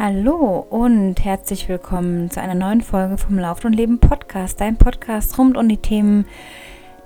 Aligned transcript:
Hallo 0.00 0.64
und 0.70 1.24
herzlich 1.24 1.68
willkommen 1.68 2.30
zu 2.30 2.40
einer 2.40 2.54
neuen 2.54 2.82
Folge 2.82 3.18
vom 3.18 3.36
Lauf 3.36 3.64
und 3.64 3.72
Leben 3.72 3.98
Podcast, 3.98 4.60
dein 4.60 4.76
Podcast 4.76 5.36
rund 5.38 5.56
um 5.56 5.68
die 5.68 5.78
Themen 5.78 6.24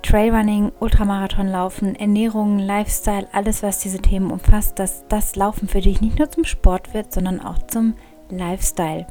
Trailrunning, 0.03 0.71
Ultramarathonlaufen, 0.79 1.95
Ernährung, 1.95 2.59
Lifestyle, 2.59 3.27
alles 3.31 3.63
was 3.63 3.79
diese 3.79 3.97
Themen 3.97 4.29
umfasst, 4.29 4.77
dass 4.77 5.07
das 5.07 5.35
Laufen 5.35 5.67
für 5.67 5.81
dich 5.81 6.01
nicht 6.01 6.19
nur 6.19 6.29
zum 6.29 6.43
Sport 6.43 6.93
wird, 6.93 7.11
sondern 7.11 7.41
auch 7.41 7.57
zum 7.65 7.95
Lifestyle. 8.29 9.07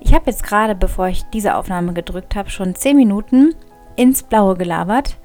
Ich 0.00 0.12
habe 0.14 0.28
jetzt 0.28 0.42
gerade, 0.42 0.74
bevor 0.74 1.06
ich 1.06 1.22
diese 1.32 1.54
Aufnahme 1.54 1.92
gedrückt 1.92 2.34
habe, 2.34 2.50
schon 2.50 2.74
10 2.74 2.96
Minuten 2.96 3.54
ins 3.94 4.24
Blaue 4.24 4.56
gelabert 4.56 5.16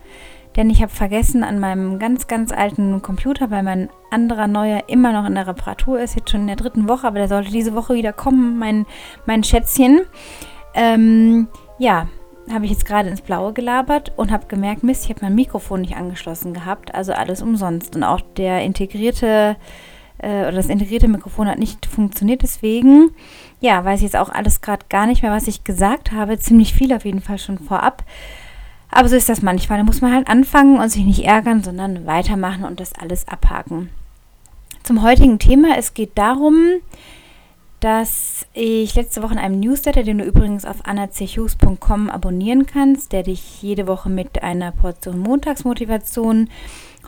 denn 0.57 0.69
ich 0.71 0.81
habe 0.81 0.91
vergessen 0.91 1.43
an 1.43 1.59
meinem 1.59 1.99
ganz, 1.99 2.27
ganz 2.27 2.51
alten 2.51 3.01
Computer, 3.03 3.51
weil 3.51 3.63
mein 3.63 3.89
anderer 4.09 4.47
neuer 4.47 4.83
immer 4.87 5.13
noch 5.13 5.25
in 5.27 5.35
der 5.35 5.47
Reparatur 5.47 5.99
ist, 5.99 6.15
jetzt 6.15 6.31
schon 6.31 6.41
in 6.41 6.47
der 6.47 6.55
dritten 6.55 6.89
Woche, 6.89 7.07
aber 7.07 7.19
der 7.19 7.27
sollte 7.27 7.51
diese 7.51 7.75
Woche 7.75 7.93
wieder 7.93 8.11
kommen, 8.11 8.57
mein, 8.57 8.85
mein 9.27 9.43
Schätzchen. 9.43 10.01
Ähm, 10.73 11.47
ja, 11.77 12.07
habe 12.51 12.65
ich 12.65 12.71
jetzt 12.71 12.85
gerade 12.85 13.09
ins 13.09 13.21
Blaue 13.21 13.53
gelabert 13.53 14.13
und 14.15 14.31
habe 14.31 14.47
gemerkt, 14.47 14.83
Mist, 14.83 15.03
ich 15.05 15.09
habe 15.11 15.19
mein 15.21 15.35
Mikrofon 15.35 15.81
nicht 15.81 15.95
angeschlossen 15.95 16.53
gehabt, 16.53 16.95
also 16.95 17.13
alles 17.13 17.41
umsonst. 17.41 17.95
Und 17.95 18.03
auch 18.03 18.21
der 18.21 18.63
integrierte 18.63 19.57
äh, 20.17 20.41
oder 20.41 20.53
das 20.53 20.69
integrierte 20.69 21.07
Mikrofon 21.07 21.47
hat 21.47 21.59
nicht 21.59 21.85
funktioniert, 21.85 22.41
deswegen, 22.41 23.11
ja, 23.59 23.83
weiß 23.85 23.99
ich 23.99 24.05
jetzt 24.05 24.15
auch 24.15 24.29
alles 24.29 24.61
gerade 24.61 24.85
gar 24.89 25.05
nicht 25.05 25.21
mehr, 25.21 25.31
was 25.31 25.47
ich 25.47 25.63
gesagt 25.63 26.11
habe. 26.11 26.39
Ziemlich 26.39 26.73
viel 26.73 26.93
auf 26.93 27.05
jeden 27.05 27.21
Fall 27.21 27.37
schon 27.37 27.59
vorab. 27.59 28.03
Aber 28.89 29.09
so 29.09 29.15
ist 29.15 29.29
das 29.29 29.41
manchmal. 29.41 29.79
Da 29.79 29.83
muss 29.83 30.01
man 30.01 30.13
halt 30.13 30.27
anfangen 30.27 30.79
und 30.79 30.89
sich 30.89 31.05
nicht 31.05 31.23
ärgern, 31.23 31.63
sondern 31.63 32.05
weitermachen 32.05 32.63
und 32.63 32.79
das 32.79 32.93
alles 32.93 33.27
abhaken. 33.27 33.89
Zum 34.83 35.01
heutigen 35.01 35.39
Thema. 35.39 35.77
Es 35.77 35.93
geht 35.93 36.17
darum, 36.17 36.79
dass 37.79 38.47
ich 38.53 38.95
letzte 38.95 39.21
Woche 39.21 39.33
in 39.33 39.39
einem 39.39 39.59
Newsletter, 39.59 40.03
den 40.03 40.17
du 40.17 40.23
übrigens 40.23 40.65
auf 40.65 40.85
annachughes.com 40.85 42.09
abonnieren 42.09 42.65
kannst, 42.65 43.11
der 43.11 43.23
dich 43.23 43.61
jede 43.61 43.85
Woche 43.87 44.09
mit 44.09 44.41
einer 44.41 44.71
Portion 44.71 45.19
Montagsmotivation 45.19 46.49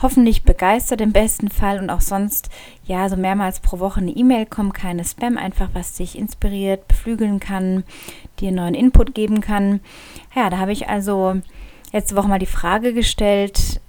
hoffentlich 0.01 0.43
begeistert 0.43 1.01
im 1.01 1.11
besten 1.11 1.49
Fall 1.49 1.79
und 1.79 1.89
auch 1.89 2.01
sonst 2.01 2.49
ja 2.85 3.09
so 3.09 3.17
mehrmals 3.17 3.59
pro 3.59 3.79
Woche 3.79 3.99
eine 3.99 4.11
E-Mail 4.11 4.45
kommt, 4.45 4.73
keine 4.73 5.03
Spam, 5.03 5.37
einfach 5.37 5.69
was 5.73 5.93
dich 5.93 6.17
inspiriert, 6.17 6.87
beflügeln 6.87 7.39
kann, 7.39 7.83
dir 8.39 8.51
neuen 8.51 8.75
Input 8.75 9.13
geben 9.13 9.41
kann. 9.41 9.81
Ja, 10.35 10.49
da 10.49 10.57
habe 10.57 10.71
ich 10.71 10.87
also 10.87 11.41
letzte 11.91 12.15
Woche 12.15 12.27
mal 12.27 12.39
die 12.39 12.45
Frage 12.45 12.93
gestellt, 12.93 13.81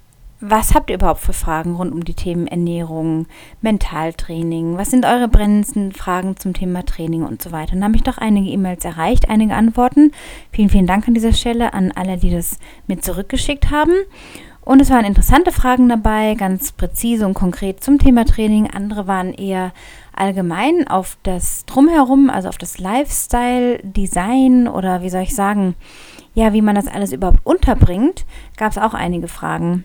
was 0.43 0.73
habt 0.73 0.89
ihr 0.89 0.95
überhaupt 0.95 1.21
für 1.21 1.33
Fragen 1.33 1.75
rund 1.75 1.93
um 1.93 2.03
die 2.03 2.15
Themen 2.15 2.47
Ernährung, 2.47 3.27
Mentaltraining? 3.61 4.75
Was 4.75 4.89
sind 4.89 5.05
eure 5.05 5.27
brennendsten 5.27 5.91
Fragen 5.91 6.35
zum 6.35 6.53
Thema 6.53 6.83
Training 6.83 7.23
und 7.23 7.43
so 7.43 7.51
weiter? 7.51 7.73
Und 7.73 7.81
da 7.81 7.85
habe 7.85 7.95
ich 7.95 8.01
doch 8.01 8.17
einige 8.17 8.49
E-Mails 8.49 8.83
erreicht, 8.83 9.29
einige 9.29 9.53
Antworten. 9.53 10.11
Vielen, 10.51 10.69
vielen 10.69 10.87
Dank 10.87 11.07
an 11.07 11.13
dieser 11.13 11.33
Stelle 11.33 11.75
an 11.75 11.91
alle, 11.91 12.17
die 12.17 12.31
das 12.31 12.57
mit 12.87 13.05
zurückgeschickt 13.05 13.69
haben. 13.69 13.93
Und 14.63 14.81
es 14.81 14.89
waren 14.89 15.05
interessante 15.05 15.51
Fragen 15.51 15.89
dabei, 15.89 16.33
ganz 16.33 16.71
präzise 16.71 17.27
und 17.27 17.35
konkret 17.35 17.83
zum 17.83 17.99
Thema 17.99 18.25
Training. 18.25 18.67
Andere 18.67 19.05
waren 19.07 19.33
eher 19.33 19.73
allgemein 20.15 20.87
auf 20.87 21.17
das 21.21 21.65
Drumherum, 21.65 22.31
also 22.31 22.49
auf 22.49 22.57
das 22.57 22.79
Lifestyle, 22.79 23.79
Design 23.83 24.67
oder 24.67 25.03
wie 25.03 25.09
soll 25.09 25.21
ich 25.21 25.35
sagen, 25.35 25.75
ja, 26.33 26.53
wie 26.53 26.61
man 26.61 26.75
das 26.75 26.87
alles 26.87 27.11
überhaupt 27.11 27.39
unterbringt, 27.43 28.25
gab 28.57 28.71
es 28.71 28.77
auch 28.77 28.93
einige 28.93 29.27
Fragen. 29.27 29.83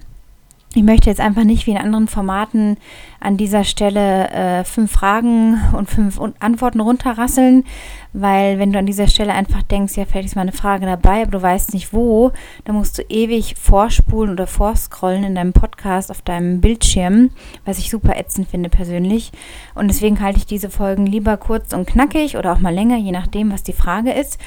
Ich 0.77 0.83
möchte 0.83 1.09
jetzt 1.09 1.23
einfach 1.23 1.45
nicht 1.45 1.67
wie 1.67 1.71
in 1.71 1.79
anderen 1.79 2.07
Formaten 2.07 2.77
an 3.19 3.39
dieser 3.39 3.65
Stelle 3.65 4.29
äh, 4.29 4.63
fünf 4.63 4.93
Fragen 4.93 5.59
und 5.73 5.89
fünf 5.89 6.21
Antworten 6.39 6.81
runterrasseln, 6.81 7.65
weil 8.13 8.59
wenn 8.59 8.75
du 8.75 8.79
an 8.79 8.85
dieser 8.85 9.07
Stelle 9.07 9.33
einfach 9.33 9.63
denkst, 9.63 9.97
ja, 9.97 10.05
vielleicht 10.05 10.27
ist 10.27 10.37
mal 10.37 10.43
eine 10.43 10.53
Frage 10.53 10.85
dabei, 10.85 11.23
aber 11.23 11.31
du 11.31 11.41
weißt 11.41 11.73
nicht 11.73 11.95
wo, 11.95 12.31
dann 12.67 12.77
musst 12.77 12.99
du 12.99 13.03
ewig 13.09 13.55
vorspulen 13.59 14.33
oder 14.33 14.47
vorscrollen 14.47 15.25
in 15.25 15.35
deinem 15.35 15.55
Podcast 15.55 16.11
auf 16.11 16.21
deinem 16.21 16.61
Bildschirm, 16.61 17.31
was 17.65 17.79
ich 17.79 17.89
super 17.89 18.15
ätzend 18.19 18.49
finde 18.49 18.69
persönlich. 18.69 19.33
Und 19.75 19.89
deswegen 19.89 20.21
halte 20.21 20.41
ich 20.41 20.47
diese 20.47 20.69
Folgen 20.69 21.07
lieber 21.07 21.39
kurz 21.39 21.73
und 21.73 21.87
knackig 21.87 22.37
oder 22.37 22.53
auch 22.53 22.59
mal 22.59 22.75
länger, 22.75 22.99
je 22.99 23.13
nachdem, 23.13 23.51
was 23.51 23.63
die 23.63 23.73
Frage 23.73 24.13
ist 24.13 24.39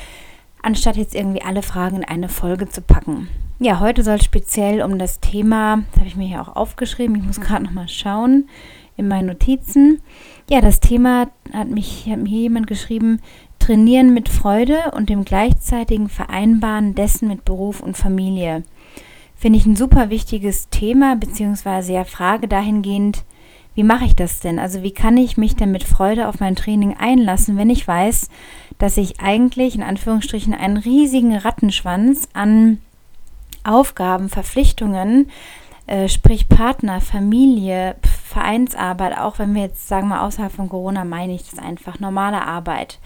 anstatt 0.62 0.98
jetzt 0.98 1.16
irgendwie 1.16 1.42
alle 1.42 1.62
Fragen 1.62 1.98
in 1.98 2.04
eine 2.06 2.30
Folge 2.30 2.70
zu 2.70 2.82
packen. 2.82 3.28
Ja, 3.60 3.80
heute 3.80 4.04
soll 4.04 4.16
es 4.16 4.24
speziell 4.24 4.82
um 4.82 4.98
das 4.98 5.20
Thema, 5.20 5.84
das 5.92 6.00
habe 6.00 6.08
ich 6.08 6.16
mir 6.16 6.28
hier 6.28 6.42
auch 6.42 6.56
aufgeschrieben, 6.56 7.16
ich 7.16 7.24
muss 7.24 7.42
gerade 7.42 7.64
nochmal 7.64 7.90
schauen 7.90 8.48
in 8.96 9.08
meinen 9.08 9.28
Notizen. 9.28 10.02
Ja, 10.50 10.62
das 10.62 10.80
Thema 10.80 11.28
hat 11.54 11.70
mich 11.70 12.08
hat 12.10 12.20
mir 12.20 12.30
jemand 12.30 12.68
geschrieben, 12.68 13.22
trainieren 13.60 14.14
mit 14.14 14.30
Freude 14.30 14.92
und 14.94 15.10
dem 15.10 15.26
gleichzeitigen 15.26 16.10
Vereinbaren 16.10 16.96
dessen 16.96 17.28
mit 17.28 17.46
Beruf 17.46 17.82
und 17.82 17.98
Familie. 17.98 18.64
Finde 19.36 19.58
ich 19.58 19.66
ein 19.66 19.76
super 19.76 20.10
wichtiges 20.10 20.70
Thema, 20.70 21.16
beziehungsweise 21.16 21.94
ja 21.94 22.04
Frage 22.04 22.48
dahingehend, 22.48 23.24
wie 23.76 23.84
mache 23.84 24.06
ich 24.06 24.16
das 24.16 24.42
denn? 24.42 24.60
Also 24.60 24.84
wie 24.84 24.92
kann 24.92 25.16
ich 25.16 25.38
mich 25.38 25.56
denn 25.56 25.72
mit 25.72 25.84
Freude 25.84 26.28
auf 26.28 26.42
mein 26.42 26.56
Training 26.56 26.98
einlassen, 26.98 27.56
wenn 27.56 27.70
ich 27.70 27.88
weiß, 27.88 28.30
dass 28.80 28.98
ich 28.98 29.20
eigentlich 29.20 29.76
in 29.76 29.84
Anführungsstrichen 29.84 30.56
einen 30.56 30.78
riesigen 30.78 31.36
Rattenschwanz 31.36 32.28
an 32.34 32.80
Aufgaben, 33.64 34.30
Verpflichtungen, 34.30 35.30
äh, 35.86 36.08
sprich 36.08 36.50
Partner, 36.50 37.02
Familie, 37.02 37.96
Vereinsarbeit, 38.26 39.18
auch 39.18 39.38
wenn 39.38 39.54
wir 39.54 39.64
jetzt 39.64 39.88
sagen 39.88 40.08
wir 40.08 40.24
außerhalb 40.24 40.52
von 40.52 40.70
Corona 40.70 41.04
meine 41.04 41.36
ich 41.36 41.50
das 41.50 41.60
einfach, 41.60 42.00
normale 42.00 42.42
Arbeit. 42.42 43.00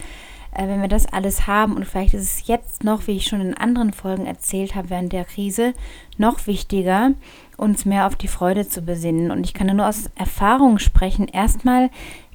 Äh, 0.53 0.67
wenn 0.67 0.81
wir 0.81 0.87
das 0.87 1.11
alles 1.11 1.47
haben 1.47 1.75
und 1.75 1.85
vielleicht 1.85 2.13
ist 2.13 2.39
es 2.39 2.47
jetzt 2.47 2.83
noch, 2.83 3.07
wie 3.07 3.17
ich 3.17 3.25
schon 3.25 3.41
in 3.41 3.57
anderen 3.57 3.93
Folgen 3.93 4.25
erzählt 4.25 4.75
habe 4.75 4.89
während 4.89 5.11
der 5.11 5.25
Krise, 5.25 5.73
noch 6.17 6.45
wichtiger, 6.45 7.11
uns 7.57 7.85
mehr 7.85 8.07
auf 8.07 8.15
die 8.15 8.27
Freude 8.27 8.67
zu 8.67 8.81
besinnen. 8.81 9.31
Und 9.31 9.45
ich 9.45 9.53
kann 9.53 9.75
nur 9.75 9.87
aus 9.87 10.09
Erfahrung 10.15 10.79
sprechen. 10.79 11.27
Erstmal 11.27 11.89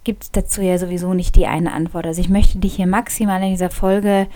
gibt 0.08 0.22
es 0.22 0.32
dazu 0.32 0.62
ja 0.62 0.78
sowieso 0.78 1.12
nicht 1.12 1.36
die 1.36 1.46
eine 1.46 1.70
Antwort. 1.70 2.06
Also 2.06 2.22
ich 2.22 2.30
möchte 2.30 2.56
dich 2.56 2.76
hier 2.76 2.86
maximal 2.86 3.42
in 3.42 3.50
dieser 3.50 3.68
Folge, 3.68 4.26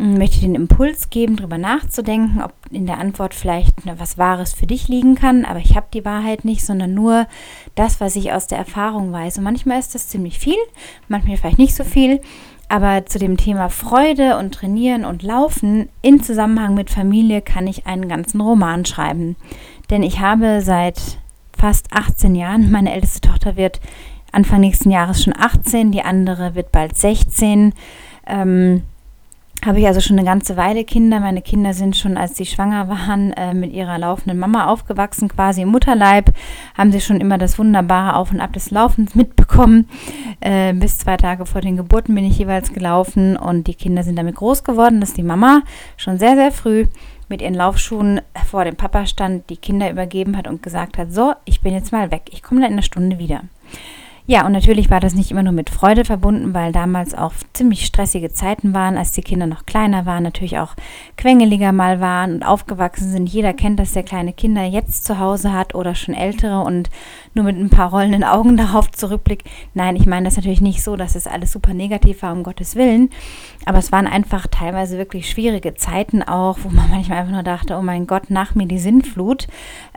hm, 0.00 0.18
möchte 0.18 0.40
den 0.40 0.56
Impuls 0.56 1.10
geben, 1.10 1.36
darüber 1.36 1.58
nachzudenken, 1.58 2.42
ob 2.42 2.52
in 2.72 2.86
der 2.86 2.98
Antwort 2.98 3.32
vielleicht 3.32 3.76
was 3.84 4.18
Wahres 4.18 4.52
für 4.52 4.66
dich 4.66 4.88
liegen 4.88 5.14
kann. 5.14 5.44
Aber 5.44 5.60
ich 5.60 5.76
habe 5.76 5.86
die 5.94 6.04
Wahrheit 6.04 6.44
nicht, 6.44 6.66
sondern 6.66 6.94
nur 6.94 7.28
das, 7.76 8.00
was 8.00 8.16
ich 8.16 8.32
aus 8.32 8.48
der 8.48 8.58
Erfahrung 8.58 9.12
weiß. 9.12 9.38
Und 9.38 9.44
manchmal 9.44 9.78
ist 9.78 9.94
das 9.94 10.08
ziemlich 10.08 10.40
viel, 10.40 10.58
manchmal 11.06 11.36
vielleicht 11.36 11.58
nicht 11.58 11.76
so 11.76 11.84
viel. 11.84 12.20
Aber 12.68 13.06
zu 13.06 13.20
dem 13.20 13.36
Thema 13.36 13.68
Freude 13.68 14.38
und 14.38 14.52
Trainieren 14.52 15.04
und 15.04 15.22
Laufen 15.22 15.88
in 16.00 16.20
Zusammenhang 16.20 16.74
mit 16.74 16.90
Familie 16.90 17.42
kann 17.42 17.68
ich 17.68 17.86
einen 17.86 18.08
ganzen 18.08 18.40
Roman 18.40 18.84
schreiben. 18.84 19.36
Denn 19.88 20.02
ich 20.02 20.18
habe 20.18 20.62
seit 20.62 21.00
fast 21.56 21.92
18 21.92 22.34
Jahren, 22.34 22.70
meine 22.72 22.92
älteste 22.92 23.20
Tochter 23.20 23.54
wird 23.54 23.78
Anfang 24.32 24.60
nächsten 24.60 24.90
Jahres 24.90 25.22
schon 25.22 25.34
18, 25.36 25.92
die 25.92 26.02
andere 26.02 26.54
wird 26.54 26.72
bald 26.72 26.96
16. 26.96 27.74
Ähm, 28.26 28.82
habe 29.64 29.78
ich 29.78 29.86
also 29.86 30.00
schon 30.00 30.18
eine 30.18 30.26
ganze 30.26 30.56
Weile 30.56 30.84
Kinder. 30.84 31.20
Meine 31.20 31.40
Kinder 31.40 31.72
sind 31.72 31.96
schon, 31.96 32.16
als 32.16 32.36
sie 32.36 32.46
schwanger 32.46 32.88
waren, 32.88 33.32
äh, 33.34 33.54
mit 33.54 33.72
ihrer 33.72 33.96
laufenden 33.96 34.38
Mama 34.38 34.66
aufgewachsen, 34.66 35.28
quasi 35.28 35.62
im 35.62 35.68
Mutterleib. 35.68 36.32
Haben 36.76 36.90
sie 36.90 37.00
schon 37.00 37.20
immer 37.20 37.38
das 37.38 37.60
wunderbare 37.60 38.16
Auf 38.16 38.32
und 38.32 38.40
Ab 38.40 38.52
des 38.54 38.72
Laufens 38.72 39.14
mitbekommen. 39.14 39.88
Äh, 40.40 40.72
bis 40.72 40.98
zwei 40.98 41.16
Tage 41.16 41.46
vor 41.46 41.60
den 41.60 41.76
Geburten 41.76 42.14
bin 42.14 42.24
ich 42.24 42.38
jeweils 42.38 42.72
gelaufen 42.72 43.36
und 43.36 43.68
die 43.68 43.74
Kinder 43.74 44.02
sind 44.02 44.16
damit 44.16 44.34
groß 44.34 44.64
geworden, 44.64 45.00
dass 45.00 45.14
die 45.14 45.22
Mama 45.22 45.62
schon 45.96 46.18
sehr, 46.18 46.34
sehr 46.34 46.50
früh 46.50 46.86
mit 47.28 47.40
ihren 47.40 47.54
Laufschuhen 47.54 48.20
vor 48.50 48.64
dem 48.64 48.74
Papa 48.74 49.06
stand, 49.06 49.48
die 49.48 49.56
Kinder 49.56 49.90
übergeben 49.90 50.36
hat 50.36 50.48
und 50.48 50.62
gesagt 50.62 50.98
hat, 50.98 51.12
so, 51.12 51.34
ich 51.44 51.60
bin 51.60 51.72
jetzt 51.72 51.92
mal 51.92 52.10
weg, 52.10 52.22
ich 52.32 52.42
komme 52.42 52.60
dann 52.60 52.70
in 52.70 52.78
einer 52.78 52.82
Stunde 52.82 53.20
wieder. 53.20 53.42
Ja, 54.24 54.46
und 54.46 54.52
natürlich 54.52 54.88
war 54.88 55.00
das 55.00 55.14
nicht 55.14 55.32
immer 55.32 55.42
nur 55.42 55.52
mit 55.52 55.68
Freude 55.68 56.04
verbunden, 56.04 56.54
weil 56.54 56.70
damals 56.70 57.12
auch 57.12 57.32
ziemlich 57.54 57.84
stressige 57.84 58.32
Zeiten 58.32 58.72
waren, 58.72 58.96
als 58.96 59.10
die 59.12 59.22
Kinder 59.22 59.46
noch 59.46 59.66
kleiner 59.66 60.06
waren, 60.06 60.22
natürlich 60.22 60.58
auch 60.58 60.74
quengeliger 61.16 61.72
mal 61.72 62.00
waren 62.00 62.34
und 62.34 62.42
aufgewachsen 62.44 63.10
sind. 63.10 63.28
Jeder 63.28 63.52
kennt 63.52 63.80
das, 63.80 63.92
der 63.92 64.04
kleine 64.04 64.32
Kinder 64.32 64.64
jetzt 64.64 65.04
zu 65.04 65.18
Hause 65.18 65.52
hat 65.52 65.74
oder 65.74 65.96
schon 65.96 66.14
ältere 66.14 66.60
und 66.60 66.88
nur 67.34 67.44
mit 67.44 67.56
ein 67.56 67.70
paar 67.70 67.90
rollenden 67.90 68.22
Augen 68.22 68.56
darauf 68.58 68.90
zurückblickt. 68.92 69.48
Nein, 69.74 69.96
ich 69.96 70.06
meine 70.06 70.24
das 70.24 70.36
natürlich 70.36 70.60
nicht 70.60 70.82
so, 70.82 70.96
dass 70.96 71.16
es 71.16 71.26
alles 71.26 71.52
super 71.52 71.74
negativ 71.74 72.22
war, 72.22 72.32
um 72.32 72.42
Gottes 72.42 72.76
Willen. 72.76 73.10
Aber 73.64 73.78
es 73.78 73.92
waren 73.92 74.06
einfach 74.06 74.46
teilweise 74.46 74.98
wirklich 74.98 75.28
schwierige 75.28 75.74
Zeiten 75.74 76.22
auch, 76.22 76.58
wo 76.62 76.68
man 76.68 76.88
manchmal 76.90 77.18
einfach 77.18 77.32
nur 77.32 77.42
dachte, 77.42 77.76
oh 77.76 77.82
mein 77.82 78.06
Gott, 78.06 78.30
nach 78.30 78.54
mir 78.54 78.66
die 78.66 78.78
Sinnflut. 78.78 79.48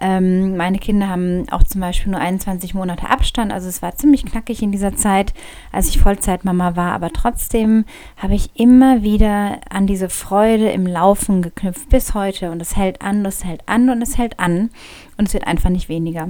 Ähm, 0.02 0.58
meine 0.58 0.80
Kinder 0.80 1.10
haben 1.10 1.48
auch 1.52 1.64
zum 1.64 1.82
Beispiel 1.82 2.12
nur 2.12 2.22
21 2.22 2.74
Monate 2.74 3.10
Abstand, 3.10 3.52
also 3.52 3.68
es 3.68 3.82
war 3.82 3.96
ziemlich 3.96 4.16
ziemlich 4.16 4.32
knackig 4.32 4.62
in 4.62 4.72
dieser 4.72 4.96
Zeit, 4.96 5.34
als 5.72 5.90
ich 5.90 6.00
Vollzeitmama 6.00 6.76
war, 6.76 6.94
aber 6.94 7.12
trotzdem 7.12 7.86
habe 8.18 8.36
ich 8.36 8.52
immer 8.56 9.04
wieder 9.04 9.60
an 9.70 9.88
diese 9.88 10.10
Freude 10.10 10.70
im 10.70 10.86
Laufen 10.88 11.42
geknüpft 11.42 11.90
bis 11.90 12.14
heute 12.14 12.52
und 12.52 12.62
es 12.62 12.76
hält 12.76 13.02
an, 13.02 13.26
es 13.26 13.44
hält 13.44 13.68
an 13.68 13.90
und 13.90 14.02
es 14.02 14.18
hält 14.18 14.40
an 14.40 14.70
und 15.18 15.28
es 15.28 15.34
wird 15.34 15.48
einfach 15.48 15.70
nicht 15.70 15.90
weniger. 15.90 16.30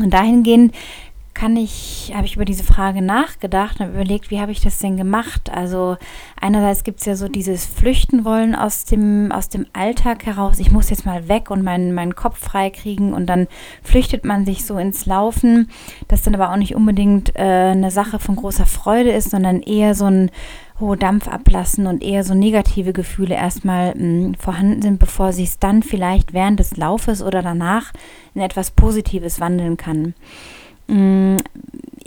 Und 0.00 0.10
dahingehend 0.10 0.74
kann 1.40 1.56
ich, 1.56 2.12
habe 2.14 2.26
ich 2.26 2.36
über 2.36 2.44
diese 2.44 2.64
Frage 2.64 3.00
nachgedacht 3.00 3.80
und 3.80 3.90
überlegt, 3.94 4.30
wie 4.30 4.40
habe 4.40 4.52
ich 4.52 4.60
das 4.60 4.78
denn 4.78 4.96
gemacht? 4.96 5.50
Also 5.50 5.96
einerseits 6.38 6.84
gibt 6.84 7.00
es 7.00 7.06
ja 7.06 7.16
so 7.16 7.28
dieses 7.28 7.64
Flüchten 7.64 8.26
wollen 8.26 8.54
aus 8.54 8.84
dem, 8.84 9.32
aus 9.32 9.48
dem 9.48 9.64
Alltag 9.72 10.26
heraus. 10.26 10.58
Ich 10.58 10.70
muss 10.70 10.90
jetzt 10.90 11.06
mal 11.06 11.28
weg 11.28 11.50
und 11.50 11.62
meinen, 11.62 11.94
meinen 11.94 12.14
Kopf 12.14 12.38
frei 12.38 12.68
kriegen 12.68 13.14
und 13.14 13.26
dann 13.26 13.46
flüchtet 13.82 14.24
man 14.24 14.44
sich 14.44 14.66
so 14.66 14.76
ins 14.76 15.06
Laufen, 15.06 15.70
das 16.08 16.22
dann 16.22 16.34
aber 16.34 16.50
auch 16.50 16.56
nicht 16.56 16.74
unbedingt 16.74 17.34
äh, 17.36 17.70
eine 17.70 17.90
Sache 17.90 18.18
von 18.18 18.36
großer 18.36 18.66
Freude 18.66 19.10
ist, 19.10 19.30
sondern 19.30 19.62
eher 19.62 19.94
so 19.94 20.06
ein 20.06 20.30
hohe 20.80 20.96
Dampf 20.96 21.28
ablassen 21.28 21.86
und 21.86 22.02
eher 22.02 22.24
so 22.24 22.34
negative 22.34 22.92
Gefühle 22.92 23.34
erstmal 23.34 23.94
mh, 23.94 23.94
hm, 23.94 24.34
vorhanden 24.34 24.82
sind, 24.82 24.98
bevor 24.98 25.32
sich 25.32 25.48
es 25.48 25.58
dann 25.58 25.82
vielleicht 25.82 26.32
während 26.32 26.58
des 26.58 26.76
Laufes 26.76 27.22
oder 27.22 27.42
danach 27.42 27.92
in 28.34 28.40
etwas 28.40 28.70
Positives 28.70 29.40
wandeln 29.40 29.76
kann. 29.76 30.14
Mh, 30.88 30.96
hm, 30.96 31.36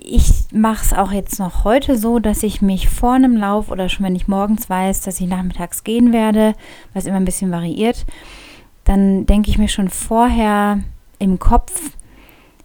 ich 0.06 0.32
mache 0.52 0.84
es 0.84 0.94
auch 0.94 1.12
jetzt 1.12 1.40
noch 1.40 1.64
heute 1.64 1.98
so, 1.98 2.20
dass 2.20 2.44
ich 2.44 2.62
mich 2.62 2.90
vor 2.90 3.14
einem 3.14 3.38
Lauf 3.38 3.72
oder 3.72 3.88
schon 3.88 4.06
wenn 4.06 4.16
ich 4.16 4.28
morgens 4.28 4.70
weiß, 4.70 5.02
dass 5.02 5.22
ich 5.22 5.28
nachmittags 5.28 5.84
gehen 5.84 6.12
werde, 6.12 6.56
was 6.94 7.06
immer 7.06 7.18
ein 7.18 7.26
bisschen 7.26 7.52
variiert, 7.52 8.06
dann 8.84 9.26
denke 9.26 9.50
ich 9.50 9.58
mir 9.58 9.70
schon 9.70 9.90
vorher 9.90 10.82
im 11.20 11.40
Kopf, 11.40 11.92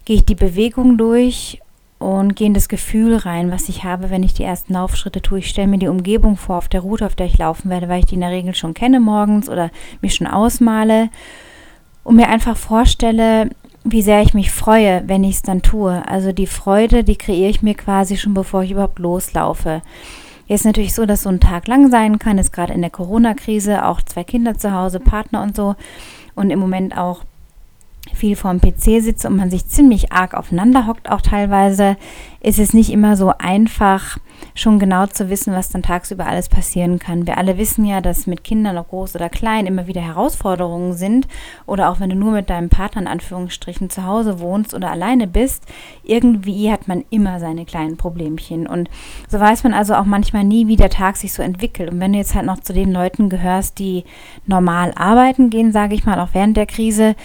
gehe 0.03 0.17
ich 0.17 0.25
die 0.25 0.35
Bewegung 0.35 0.97
durch 0.97 1.59
und 1.99 2.35
gehe 2.35 2.47
in 2.47 2.53
das 2.53 2.69
Gefühl 2.69 3.15
rein, 3.17 3.51
was 3.51 3.69
ich 3.69 3.83
habe, 3.83 4.09
wenn 4.09 4.23
ich 4.23 4.33
die 4.33 4.43
ersten 4.43 4.73
Laufschritte 4.73 5.21
tue. 5.21 5.39
Ich 5.39 5.49
stelle 5.49 5.67
mir 5.67 5.77
die 5.77 5.89
Umgebung 5.89 6.37
vor 6.37 6.57
auf 6.57 6.69
der 6.69 6.81
Route, 6.81 7.05
auf 7.05 7.15
der 7.15 7.25
ich 7.25 7.37
laufen 7.37 7.69
werde, 7.69 7.89
weil 7.89 7.99
ich 7.99 8.05
die 8.05 8.15
in 8.15 8.21
der 8.21 8.31
Regel 8.31 8.55
schon 8.55 8.73
kenne 8.73 8.99
morgens 8.99 9.49
oder 9.49 9.69
mich 10.01 10.15
schon 10.15 10.27
ausmale 10.27 11.09
und 12.03 12.15
mir 12.15 12.29
einfach 12.29 12.55
vorstelle, 12.55 13.49
wie 13.83 14.01
sehr 14.01 14.21
ich 14.21 14.33
mich 14.33 14.51
freue, 14.51 15.03
wenn 15.07 15.23
ich 15.23 15.35
es 15.35 15.41
dann 15.41 15.61
tue. 15.61 16.01
Also 16.07 16.31
die 16.31 16.47
Freude, 16.47 17.03
die 17.03 17.17
kreiere 17.17 17.49
ich 17.49 17.61
mir 17.61 17.75
quasi 17.75 18.17
schon, 18.17 18.33
bevor 18.33 18.63
ich 18.63 18.71
überhaupt 18.71 18.99
loslaufe. 18.99 19.81
Jetzt 20.47 20.61
ist 20.61 20.65
natürlich 20.65 20.95
so, 20.95 21.05
dass 21.05 21.23
so 21.23 21.29
ein 21.29 21.39
Tag 21.39 21.67
lang 21.67 21.91
sein 21.91 22.17
kann, 22.17 22.37
ist 22.37 22.51
gerade 22.51 22.73
in 22.73 22.81
der 22.81 22.89
Corona-Krise, 22.89 23.85
auch 23.85 24.01
zwei 24.01 24.23
Kinder 24.23 24.57
zu 24.57 24.73
Hause, 24.73 24.99
Partner 24.99 25.43
und 25.43 25.55
so 25.55 25.75
und 26.33 26.49
im 26.49 26.59
Moment 26.59 26.97
auch 26.97 27.23
viel 28.15 28.35
vorm 28.35 28.61
PC 28.61 29.01
sitze 29.01 29.27
und 29.27 29.35
man 29.35 29.49
sich 29.49 29.67
ziemlich 29.67 30.11
arg 30.11 30.33
aufeinander 30.33 30.87
hockt, 30.87 31.09
auch 31.09 31.21
teilweise, 31.21 31.97
ist 32.41 32.59
es 32.59 32.73
nicht 32.73 32.91
immer 32.91 33.17
so 33.17 33.33
einfach, 33.37 34.17
schon 34.55 34.79
genau 34.79 35.05
zu 35.05 35.29
wissen, 35.29 35.53
was 35.53 35.69
dann 35.69 35.83
tagsüber 35.83 36.25
alles 36.25 36.49
passieren 36.49 36.99
kann. 36.99 37.27
Wir 37.27 37.37
alle 37.37 37.57
wissen 37.57 37.85
ja, 37.85 38.01
dass 38.01 38.27
mit 38.27 38.43
Kindern, 38.43 38.77
ob 38.77 38.89
groß 38.89 39.15
oder 39.15 39.29
klein, 39.29 39.65
immer 39.65 39.87
wieder 39.87 40.01
Herausforderungen 40.01 40.93
sind. 40.93 41.27
Oder 41.65 41.89
auch 41.89 41.99
wenn 41.99 42.09
du 42.09 42.15
nur 42.15 42.31
mit 42.31 42.49
deinem 42.49 42.69
Partner 42.69 43.01
in 43.01 43.07
Anführungsstrichen 43.07 43.89
zu 43.89 44.05
Hause 44.05 44.39
wohnst 44.39 44.73
oder 44.73 44.91
alleine 44.91 45.27
bist, 45.27 45.63
irgendwie 46.03 46.71
hat 46.71 46.87
man 46.87 47.03
immer 47.09 47.39
seine 47.39 47.65
kleinen 47.65 47.97
Problemchen. 47.97 48.67
Und 48.67 48.89
so 49.27 49.39
weiß 49.39 49.63
man 49.63 49.73
also 49.73 49.95
auch 49.95 50.05
manchmal 50.05 50.43
nie, 50.43 50.67
wie 50.67 50.77
der 50.77 50.89
Tag 50.89 51.17
sich 51.17 51.33
so 51.33 51.41
entwickelt. 51.41 51.91
Und 51.91 51.99
wenn 51.99 52.13
du 52.13 52.19
jetzt 52.19 52.35
halt 52.35 52.45
noch 52.45 52.59
zu 52.59 52.73
den 52.73 52.91
Leuten 52.91 53.29
gehörst, 53.29 53.79
die 53.79 54.03
normal 54.45 54.93
arbeiten 54.95 55.49
gehen, 55.49 55.71
sage 55.71 55.95
ich 55.95 56.05
mal, 56.05 56.19
auch 56.19 56.29
während 56.33 56.57
der 56.57 56.65
Krise, 56.65 57.15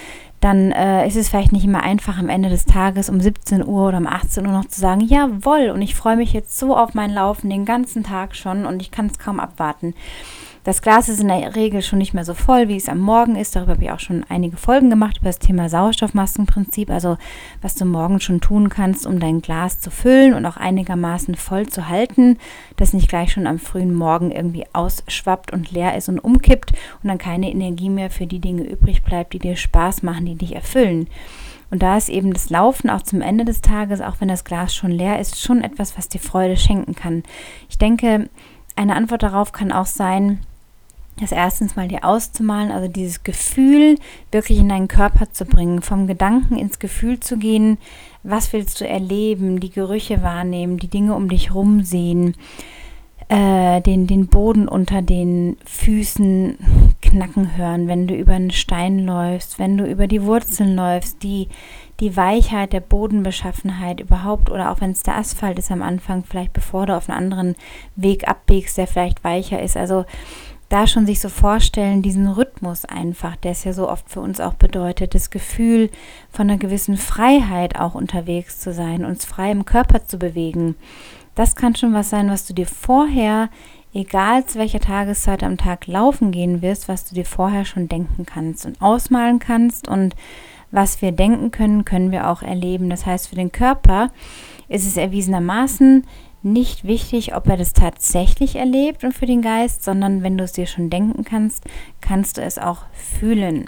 dann 0.45 0.73
äh, 0.73 1.09
ist 1.09 1.17
es 1.17 1.31
vielleicht 1.31 1.53
nicht 1.53 1.65
immer 1.65 1.83
einfach 1.83 2.19
am 2.19 2.29
Ende 2.29 2.51
des 2.51 2.67
Tages 2.67 3.09
um 3.09 3.19
17 3.19 3.67
Uhr 3.67 3.89
oder 3.89 3.97
um 3.97 4.07
18 4.07 4.47
Uhr 4.47 4.53
noch 4.53 4.67
zu 4.67 4.79
sagen, 4.79 5.01
jawohl, 5.01 5.71
und 5.71 5.81
ich 5.81 5.95
freue 5.95 6.17
mich 6.17 6.35
jetzt 6.35 6.59
so 6.59 6.77
auf 6.77 6.93
mein 6.93 7.11
Laufen 7.11 7.49
den 7.49 7.65
ganzen 7.65 8.03
Tag 8.05 8.37
schon 8.37 8.67
und 8.67 8.83
ich 8.83 8.91
kann 8.91 9.07
es 9.07 9.19
kaum 9.19 9.41
abwarten. 9.41 9.95
Das 10.65 10.81
Glas 10.81 11.11
ist 11.11 11.21
in 11.21 11.29
der 11.29 11.57
Regel 11.57 11.83
schon 11.83 11.99
nicht 11.99 12.15
mehr 12.15 12.25
so 12.25 12.33
voll, 12.33 12.69
wie 12.69 12.77
es 12.77 12.89
am 12.89 12.99
Morgen 12.99 13.37
ist. 13.37 13.55
Darüber 13.55 13.73
habe 13.73 13.85
ich 13.85 13.91
auch 13.91 14.01
schon 14.01 14.25
einige 14.31 14.57
Folgen 14.57 14.89
gemacht 14.89 15.19
über 15.19 15.29
das 15.29 15.39
Thema 15.39 15.69
Sauerstoffmaskenprinzip, 15.69 16.89
also 16.89 17.19
was 17.61 17.75
du 17.75 17.85
morgen 17.85 18.19
schon 18.19 18.41
tun 18.41 18.71
kannst, 18.71 19.07
um 19.07 19.21
dein 19.21 19.43
Glas 19.43 19.81
zu 19.81 19.91
füllen 19.91 20.33
und 20.33 20.47
auch 20.47 20.57
einigermaßen 20.57 21.35
voll 21.35 21.69
zu 21.69 21.91
halten, 21.91 22.39
dass 22.77 22.95
nicht 22.95 23.11
gleich 23.11 23.31
schon 23.31 23.47
am 23.47 23.59
frühen 23.59 23.95
Morgen 23.95 24.31
irgendwie 24.31 24.65
ausschwappt 24.73 25.53
und 25.53 25.71
leer 25.71 25.99
ist 25.99 26.09
und 26.09 26.19
umkippt 26.19 26.73
und 27.03 27.09
dann 27.09 27.19
keine 27.19 27.51
Energie 27.51 27.91
mehr 27.91 28.09
für 28.09 28.27
die 28.27 28.41
Dinge 28.41 28.63
übrig 28.63 29.03
bleibt, 29.03 29.35
die 29.35 29.41
dir 29.41 29.57
Spaß 29.57 30.03
machen, 30.03 30.25
die 30.25 30.37
dich 30.37 30.55
erfüllen. 30.55 31.09
Und 31.71 31.83
da 31.83 31.99
ist 31.99 32.09
eben 32.09 32.33
das 32.33 32.49
Laufen 32.49 32.89
auch 32.89 33.03
zum 33.03 33.21
Ende 33.21 33.45
des 33.45 33.61
Tages, 33.61 34.01
auch 34.01 34.17
wenn 34.21 34.29
das 34.29 34.45
Glas 34.45 34.75
schon 34.75 34.93
leer 34.93 35.19
ist, 35.19 35.39
schon 35.39 35.63
etwas, 35.63 35.99
was 35.99 36.09
dir 36.09 36.21
Freude 36.21 36.57
schenken 36.57 36.95
kann. 36.95 37.23
Ich 37.69 37.77
denke, 37.77 38.31
eine 38.77 38.97
Antwort 38.97 39.23
darauf 39.23 39.53
kann 39.53 39.71
auch 39.71 39.87
sein, 39.87 40.39
das 41.21 41.33
erstens 41.33 41.77
mal 41.77 41.89
dir 41.89 42.05
auszumalen, 42.05 42.73
also 42.73 42.89
dieses 42.89 43.23
Gefühl 43.23 43.97
wirklich 44.33 44.59
in 44.59 44.69
deinen 44.69 44.89
Körper 44.89 45.31
zu 45.31 45.45
bringen, 45.45 45.81
vom 45.81 46.07
Gedanken 46.07 46.57
ins 46.57 46.79
Gefühl 46.79 47.21
zu 47.21 47.37
gehen, 47.37 47.79
was 48.23 48.53
willst 48.53 48.81
du 48.81 48.89
erleben, 48.89 49.61
die 49.61 49.71
Gerüche 49.71 50.23
wahrnehmen, 50.23 50.79
die 50.79 50.89
Dinge 50.89 51.15
um 51.15 51.29
dich 51.29 51.55
rum 51.55 51.85
sehen, 51.85 52.35
äh, 53.29 53.81
den, 53.81 54.07
den 54.07 54.27
Boden 54.27 54.69
unter 54.69 55.03
den 55.03 55.57
Füßen 55.65 56.59
knacken 57.01 57.57
hören, 57.57 57.87
wenn 57.87 58.07
du 58.07 58.15
über 58.15 58.33
einen 58.33 58.51
Stein 58.51 58.99
läufst, 58.99 59.59
wenn 59.59 59.79
du 59.79 59.87
über 59.87 60.07
die 60.07 60.25
Wurzeln 60.25 60.75
läufst, 60.75 61.23
die, 61.23 61.49
die 62.01 62.17
Weichheit 62.17 62.73
der 62.73 62.81
Bodenbeschaffenheit 62.81 64.01
überhaupt 64.01 64.51
oder 64.51 64.71
auch 64.71 64.81
wenn 64.81 64.91
es 64.91 65.05
der 65.05 65.17
Asphalt 65.17 65.59
ist 65.59 65.71
am 65.71 65.81
Anfang, 65.81 66.25
vielleicht 66.25 66.53
bevor 66.53 66.87
du 66.87 66.97
auf 66.97 67.09
einen 67.09 67.19
anderen 67.19 67.55
Weg 67.97 68.29
abbiegst, 68.29 68.77
der 68.77 68.87
vielleicht 68.87 69.23
weicher 69.23 69.63
ist. 69.63 69.77
Also 69.77 70.05
da 70.75 70.89
schon 70.89 71.07
sich 71.07 71.21
so 71.21 71.29
vorstellen, 71.29 72.03
diesen 72.03 72.27
Rhythmus 72.27 72.85
einfach, 72.85 73.37
der 73.37 73.53
es 73.53 73.63
ja 73.63 73.73
so 73.73 73.89
oft 73.89 74.11
für 74.11 74.21
uns 74.21 74.41
auch 74.41 74.55
bedeutet, 74.55 75.15
das 75.15 75.31
Gefühl 75.31 75.89
von 76.33 76.51
einer 76.51 76.59
gewissen 76.59 76.97
Freiheit 76.97 77.79
auch 77.79 77.95
unterwegs 77.95 78.59
zu 78.59 78.73
sein, 78.73 79.05
uns 79.05 79.25
frei 79.25 79.53
im 79.53 79.67
Körper 79.67 80.05
zu 80.05 80.19
bewegen. 80.19 80.75
Das 81.37 81.55
kann 81.55 81.77
schon 81.77 81.95
was 81.95 82.11
sein, 82.11 82.29
was 82.29 82.45
du 82.45 82.55
dir 82.55 82.67
vorher, 82.67 83.51
egal 83.93 84.47
zu 84.47 84.59
welcher 84.59 84.81
Tageszeit 84.81 85.45
am 85.45 85.59
Tag 85.59 85.87
laufen 85.87 86.33
gehen 86.33 86.61
wirst, 86.61 86.89
was 86.89 87.05
du 87.05 87.15
dir 87.15 87.25
vorher 87.25 87.65
schon 87.65 87.89
denken 87.89 88.27
kannst 88.27 88.67
und 88.67 88.83
ausmalen 88.83 89.39
kannst 89.39 89.87
und 89.87 90.17
was 90.73 91.01
wir 91.01 91.13
denken 91.13 91.53
können, 91.53 91.85
können 91.85 92.11
wir 92.11 92.29
auch 92.29 92.43
erleben. 92.43 92.91
Das 92.91 93.07
heißt, 93.07 93.29
für 93.29 93.37
den 93.37 93.53
Körper 93.53 94.11
ist 94.67 94.89
es 94.89 94.97
erwiesenermaßen 94.97 96.05
nicht 96.45 96.85
wichtig, 96.85 97.35
ob 97.35 97.49
er 97.49 97.57
das 97.57 97.73
tatsächlich 97.73 98.57
erlebt 98.57 99.05
und 99.05 99.13
für 99.13 99.27
den 99.27 99.43
Geist, 99.43 99.83
sondern 99.83 100.23
wenn 100.23 100.39
du 100.39 100.45
es 100.45 100.53
dir 100.53 100.67
schon 100.67 100.91
denken 100.91 101.25
kannst, 101.25 101.65
kannst 102.01 102.37
du 102.37 102.43
es 102.43 102.59
auch 102.59 102.83
fühlen. 102.93 103.67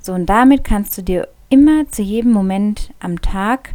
So, 0.00 0.12
und 0.12 0.26
damit 0.26 0.64
kannst 0.64 0.96
du 0.96 1.02
dir 1.02 1.28
immer 1.48 1.88
zu 1.88 2.02
jedem 2.02 2.32
Moment 2.32 2.92
am 3.00 3.20
Tag, 3.20 3.74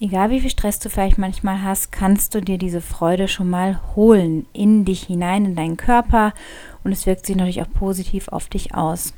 egal 0.00 0.30
wie 0.30 0.40
viel 0.40 0.50
Stress 0.50 0.78
du 0.78 0.90
vielleicht 0.90 1.18
manchmal 1.18 1.62
hast, 1.62 1.92
kannst 1.92 2.34
du 2.34 2.40
dir 2.40 2.58
diese 2.58 2.80
Freude 2.80 3.28
schon 3.28 3.48
mal 3.48 3.80
holen 3.94 4.46
in 4.52 4.84
dich 4.84 5.04
hinein, 5.04 5.44
in 5.44 5.56
deinen 5.56 5.76
Körper 5.76 6.34
und 6.84 6.92
es 6.92 7.06
wirkt 7.06 7.26
sich 7.26 7.36
natürlich 7.36 7.62
auch 7.62 7.72
positiv 7.72 8.28
auf 8.28 8.48
dich 8.48 8.74
aus. 8.74 9.14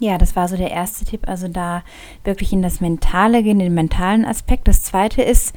Ja, 0.00 0.18
das 0.18 0.34
war 0.34 0.48
so 0.48 0.56
der 0.56 0.70
erste 0.70 1.04
Tipp, 1.04 1.28
also 1.28 1.46
da 1.46 1.84
wirklich 2.24 2.52
in 2.52 2.62
das 2.62 2.80
Mentale 2.80 3.42
gehen, 3.42 3.60
den 3.60 3.74
mentalen 3.74 4.24
Aspekt. 4.24 4.66
Das 4.66 4.82
zweite 4.82 5.22
ist, 5.22 5.54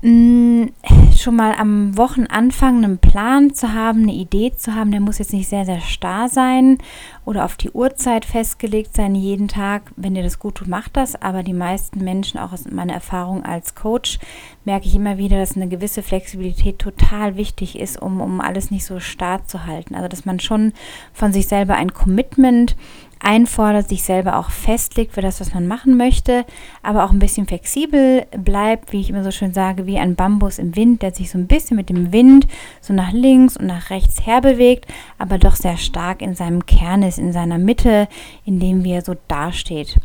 schon 0.00 1.36
mal 1.36 1.54
am 1.58 1.96
Wochenanfang 1.96 2.84
einen 2.84 2.98
Plan 2.98 3.52
zu 3.52 3.72
haben, 3.72 4.02
eine 4.02 4.12
Idee 4.12 4.52
zu 4.56 4.74
haben, 4.74 4.90
der 4.90 5.00
muss 5.00 5.18
jetzt 5.18 5.32
nicht 5.32 5.48
sehr, 5.48 5.64
sehr 5.64 5.80
starr 5.80 6.28
sein 6.28 6.78
oder 7.28 7.44
auf 7.44 7.58
die 7.58 7.70
Uhrzeit 7.72 8.24
festgelegt 8.24 8.96
sein, 8.96 9.14
jeden 9.14 9.48
Tag. 9.48 9.82
Wenn 9.96 10.14
dir 10.14 10.22
das 10.22 10.38
gut 10.38 10.54
tut, 10.54 10.66
macht 10.66 10.96
das. 10.96 11.14
Aber 11.20 11.42
die 11.42 11.52
meisten 11.52 12.02
Menschen, 12.02 12.40
auch 12.40 12.54
aus 12.54 12.64
meiner 12.70 12.94
Erfahrung 12.94 13.44
als 13.44 13.74
Coach, 13.74 14.18
merke 14.64 14.86
ich 14.86 14.94
immer 14.94 15.18
wieder, 15.18 15.36
dass 15.36 15.54
eine 15.54 15.68
gewisse 15.68 16.02
Flexibilität 16.02 16.78
total 16.78 17.36
wichtig 17.36 17.78
ist, 17.78 18.00
um, 18.00 18.22
um 18.22 18.40
alles 18.40 18.70
nicht 18.70 18.86
so 18.86 18.98
starr 18.98 19.46
zu 19.46 19.66
halten. 19.66 19.94
Also, 19.94 20.08
dass 20.08 20.24
man 20.24 20.40
schon 20.40 20.72
von 21.12 21.34
sich 21.34 21.48
selber 21.48 21.74
ein 21.74 21.92
Commitment 21.92 22.76
einfordert, 23.20 23.88
sich 23.88 24.02
selber 24.02 24.36
auch 24.38 24.50
festlegt 24.50 25.14
für 25.14 25.20
das, 25.20 25.40
was 25.40 25.54
man 25.54 25.66
machen 25.66 25.96
möchte, 25.96 26.44
aber 26.82 27.04
auch 27.04 27.10
ein 27.10 27.18
bisschen 27.18 27.46
flexibel 27.46 28.26
bleibt, 28.36 28.92
wie 28.92 29.00
ich 29.00 29.10
immer 29.10 29.24
so 29.24 29.30
schön 29.30 29.52
sage, 29.52 29.86
wie 29.86 29.98
ein 29.98 30.14
Bambus 30.14 30.58
im 30.58 30.76
Wind, 30.76 31.02
der 31.02 31.14
sich 31.14 31.30
so 31.30 31.38
ein 31.38 31.46
bisschen 31.46 31.76
mit 31.76 31.88
dem 31.88 32.12
Wind 32.12 32.46
so 32.80 32.92
nach 32.92 33.12
links 33.12 33.56
und 33.56 33.66
nach 33.66 33.90
rechts 33.90 34.24
herbewegt, 34.24 34.86
aber 35.18 35.38
doch 35.38 35.56
sehr 35.56 35.76
stark 35.76 36.22
in 36.22 36.34
seinem 36.34 36.66
Kern 36.66 37.02
ist, 37.02 37.17
in 37.18 37.32
seiner 37.32 37.58
Mitte, 37.58 38.08
in 38.44 38.60
dem 38.60 38.84
wie 38.84 38.92
er 38.92 39.02
so 39.02 39.14
dasteht. 39.28 39.96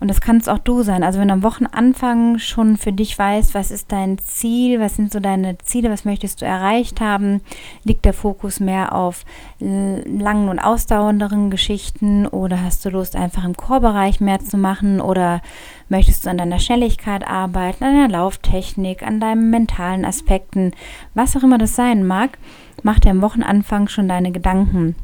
Und 0.00 0.08
das 0.08 0.22
kannst 0.22 0.48
auch 0.48 0.58
du 0.58 0.82
sein. 0.82 1.02
Also 1.04 1.20
wenn 1.20 1.28
du 1.28 1.34
am 1.34 1.42
Wochenanfang 1.42 2.38
schon 2.38 2.78
für 2.78 2.90
dich 2.90 3.18
weißt, 3.18 3.52
was 3.52 3.70
ist 3.70 3.92
dein 3.92 4.16
Ziel, 4.16 4.80
was 4.80 4.96
sind 4.96 5.12
so 5.12 5.20
deine 5.20 5.58
Ziele, 5.58 5.90
was 5.90 6.06
möchtest 6.06 6.40
du 6.40 6.46
erreicht 6.46 7.02
haben, 7.02 7.42
liegt 7.84 8.06
der 8.06 8.14
Fokus 8.14 8.60
mehr 8.60 8.94
auf 8.94 9.26
langen 9.58 10.48
und 10.48 10.58
ausdauernderen 10.58 11.50
Geschichten 11.50 12.26
oder 12.26 12.62
hast 12.64 12.82
du 12.86 12.88
Lust, 12.88 13.14
einfach 13.14 13.44
im 13.44 13.58
Chorbereich 13.58 14.20
mehr 14.20 14.40
zu 14.40 14.56
machen 14.56 15.02
oder 15.02 15.42
möchtest 15.90 16.24
du 16.24 16.30
an 16.30 16.38
deiner 16.38 16.60
Schnelligkeit 16.60 17.26
arbeiten, 17.28 17.84
an 17.84 17.94
deiner 17.94 18.08
Lauftechnik, 18.08 19.02
an 19.02 19.20
deinen 19.20 19.50
mentalen 19.50 20.06
Aspekten, 20.06 20.72
was 21.12 21.36
auch 21.36 21.42
immer 21.42 21.58
das 21.58 21.76
sein 21.76 22.06
mag, 22.06 22.38
mach 22.82 23.00
dir 23.00 23.10
am 23.10 23.20
Wochenanfang 23.20 23.88
schon 23.88 24.08
deine 24.08 24.32
Gedanken. 24.32 24.96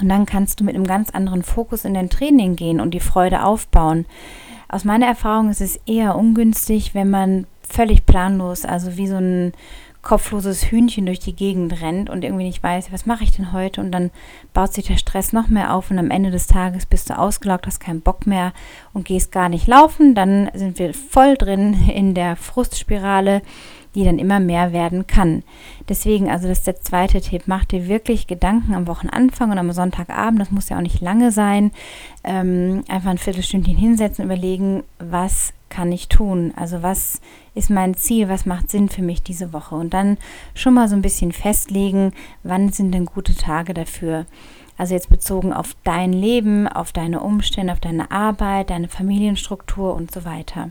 Und 0.00 0.08
dann 0.08 0.26
kannst 0.26 0.60
du 0.60 0.64
mit 0.64 0.74
einem 0.74 0.86
ganz 0.86 1.10
anderen 1.10 1.42
Fokus 1.42 1.84
in 1.84 1.94
dein 1.94 2.10
Training 2.10 2.56
gehen 2.56 2.80
und 2.80 2.92
die 2.92 3.00
Freude 3.00 3.44
aufbauen. 3.44 4.06
Aus 4.68 4.84
meiner 4.84 5.06
Erfahrung 5.06 5.50
ist 5.50 5.60
es 5.60 5.80
eher 5.86 6.16
ungünstig, 6.16 6.94
wenn 6.94 7.10
man 7.10 7.46
völlig 7.62 8.06
planlos, 8.06 8.64
also 8.64 8.96
wie 8.96 9.06
so 9.06 9.16
ein 9.16 9.52
kopfloses 10.02 10.70
Hühnchen 10.70 11.06
durch 11.06 11.18
die 11.18 11.34
Gegend 11.34 11.82
rennt 11.82 12.08
und 12.08 12.24
irgendwie 12.24 12.44
nicht 12.44 12.62
weiß, 12.62 12.92
was 12.92 13.04
mache 13.04 13.24
ich 13.24 13.32
denn 13.32 13.52
heute? 13.52 13.80
Und 13.80 13.92
dann 13.92 14.10
baut 14.54 14.72
sich 14.72 14.86
der 14.86 14.96
Stress 14.96 15.32
noch 15.32 15.48
mehr 15.48 15.74
auf 15.74 15.90
und 15.90 15.98
am 15.98 16.10
Ende 16.10 16.30
des 16.30 16.46
Tages 16.46 16.86
bist 16.86 17.10
du 17.10 17.18
ausgelaugt, 17.18 17.66
hast 17.66 17.80
keinen 17.80 18.00
Bock 18.00 18.26
mehr 18.26 18.52
und 18.92 19.04
gehst 19.04 19.32
gar 19.32 19.48
nicht 19.48 19.66
laufen. 19.66 20.14
Dann 20.14 20.50
sind 20.54 20.78
wir 20.78 20.94
voll 20.94 21.36
drin 21.36 21.74
in 21.88 22.14
der 22.14 22.36
Frustspirale, 22.36 23.42
die 23.98 24.04
dann 24.04 24.20
immer 24.20 24.38
mehr 24.38 24.72
werden 24.72 25.08
kann. 25.08 25.42
Deswegen, 25.88 26.30
also 26.30 26.46
das 26.46 26.58
ist 26.58 26.66
der 26.68 26.80
zweite 26.80 27.20
Tipp, 27.20 27.42
mach 27.46 27.64
dir 27.64 27.88
wirklich 27.88 28.28
Gedanken 28.28 28.74
am 28.74 28.86
Wochenanfang 28.86 29.50
und 29.50 29.58
am 29.58 29.72
Sonntagabend, 29.72 30.40
das 30.40 30.52
muss 30.52 30.68
ja 30.68 30.76
auch 30.76 30.82
nicht 30.82 31.00
lange 31.00 31.32
sein, 31.32 31.72
ähm, 32.22 32.84
einfach 32.88 33.10
ein 33.10 33.18
Viertelstündchen 33.18 33.76
hinsetzen, 33.76 34.24
überlegen, 34.24 34.84
was 35.00 35.52
kann 35.68 35.90
ich 35.90 36.08
tun? 36.08 36.52
Also 36.56 36.82
was 36.82 37.20
ist 37.54 37.70
mein 37.70 37.94
Ziel? 37.94 38.28
Was 38.28 38.46
macht 38.46 38.70
Sinn 38.70 38.88
für 38.88 39.02
mich 39.02 39.22
diese 39.22 39.52
Woche? 39.52 39.74
Und 39.74 39.92
dann 39.92 40.16
schon 40.54 40.74
mal 40.74 40.88
so 40.88 40.94
ein 40.94 41.02
bisschen 41.02 41.32
festlegen, 41.32 42.12
wann 42.44 42.70
sind 42.70 42.92
denn 42.92 43.04
gute 43.04 43.34
Tage 43.34 43.74
dafür? 43.74 44.26
Also 44.76 44.94
jetzt 44.94 45.10
bezogen 45.10 45.52
auf 45.52 45.74
dein 45.82 46.12
Leben, 46.12 46.68
auf 46.68 46.92
deine 46.92 47.20
Umstände, 47.20 47.72
auf 47.72 47.80
deine 47.80 48.12
Arbeit, 48.12 48.70
deine 48.70 48.86
Familienstruktur 48.86 49.92
und 49.94 50.12
so 50.12 50.24
weiter. 50.24 50.70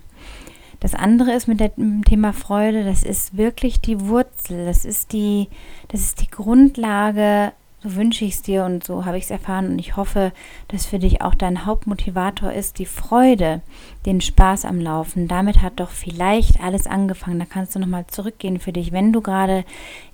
Das 0.79 0.93
andere 0.93 1.34
ist 1.34 1.48
mit 1.48 1.60
dem 1.60 2.03
Thema 2.03 2.34
Freude, 2.34 2.84
das 2.84 3.03
ist 3.03 3.38
wirklich 3.38 3.81
die 3.81 4.00
Wurzel, 4.01 4.65
das 4.65 4.86
ist 4.86 5.12
die, 5.13 5.48
das 5.88 6.01
ist 6.01 6.22
die 6.22 6.29
Grundlage 6.29 7.51
so 7.84 7.96
wünsche 7.96 8.25
ich 8.25 8.34
es 8.34 8.41
dir 8.41 8.65
und 8.65 8.84
so 8.84 9.05
habe 9.05 9.17
ich 9.17 9.25
es 9.25 9.31
erfahren 9.31 9.69
und 9.69 9.79
ich 9.79 9.96
hoffe, 9.96 10.31
dass 10.67 10.88
für 10.88 10.98
dich 10.98 11.22
auch 11.22 11.36
dein 11.36 11.65
Hauptmotivator 11.65 12.51
ist, 12.51 12.79
die 12.79 12.88
Freude, 12.88 13.62
den 14.05 14.19
Spaß 14.19 14.65
am 14.65 14.79
Laufen. 14.79 15.27
Damit 15.27 15.62
hat 15.62 15.79
doch 15.79 15.91
vielleicht 15.91 16.60
alles 16.60 16.88
angefangen. 16.88 17.39
Da 17.39 17.46
kannst 17.46 17.75
du 17.75 17.79
nochmal 17.79 18.07
zurückgehen 18.07 18.60
für 18.60 18.74
dich, 18.74 18.91
wenn 18.91 19.13
du 19.13 19.22
gerade 19.22 19.63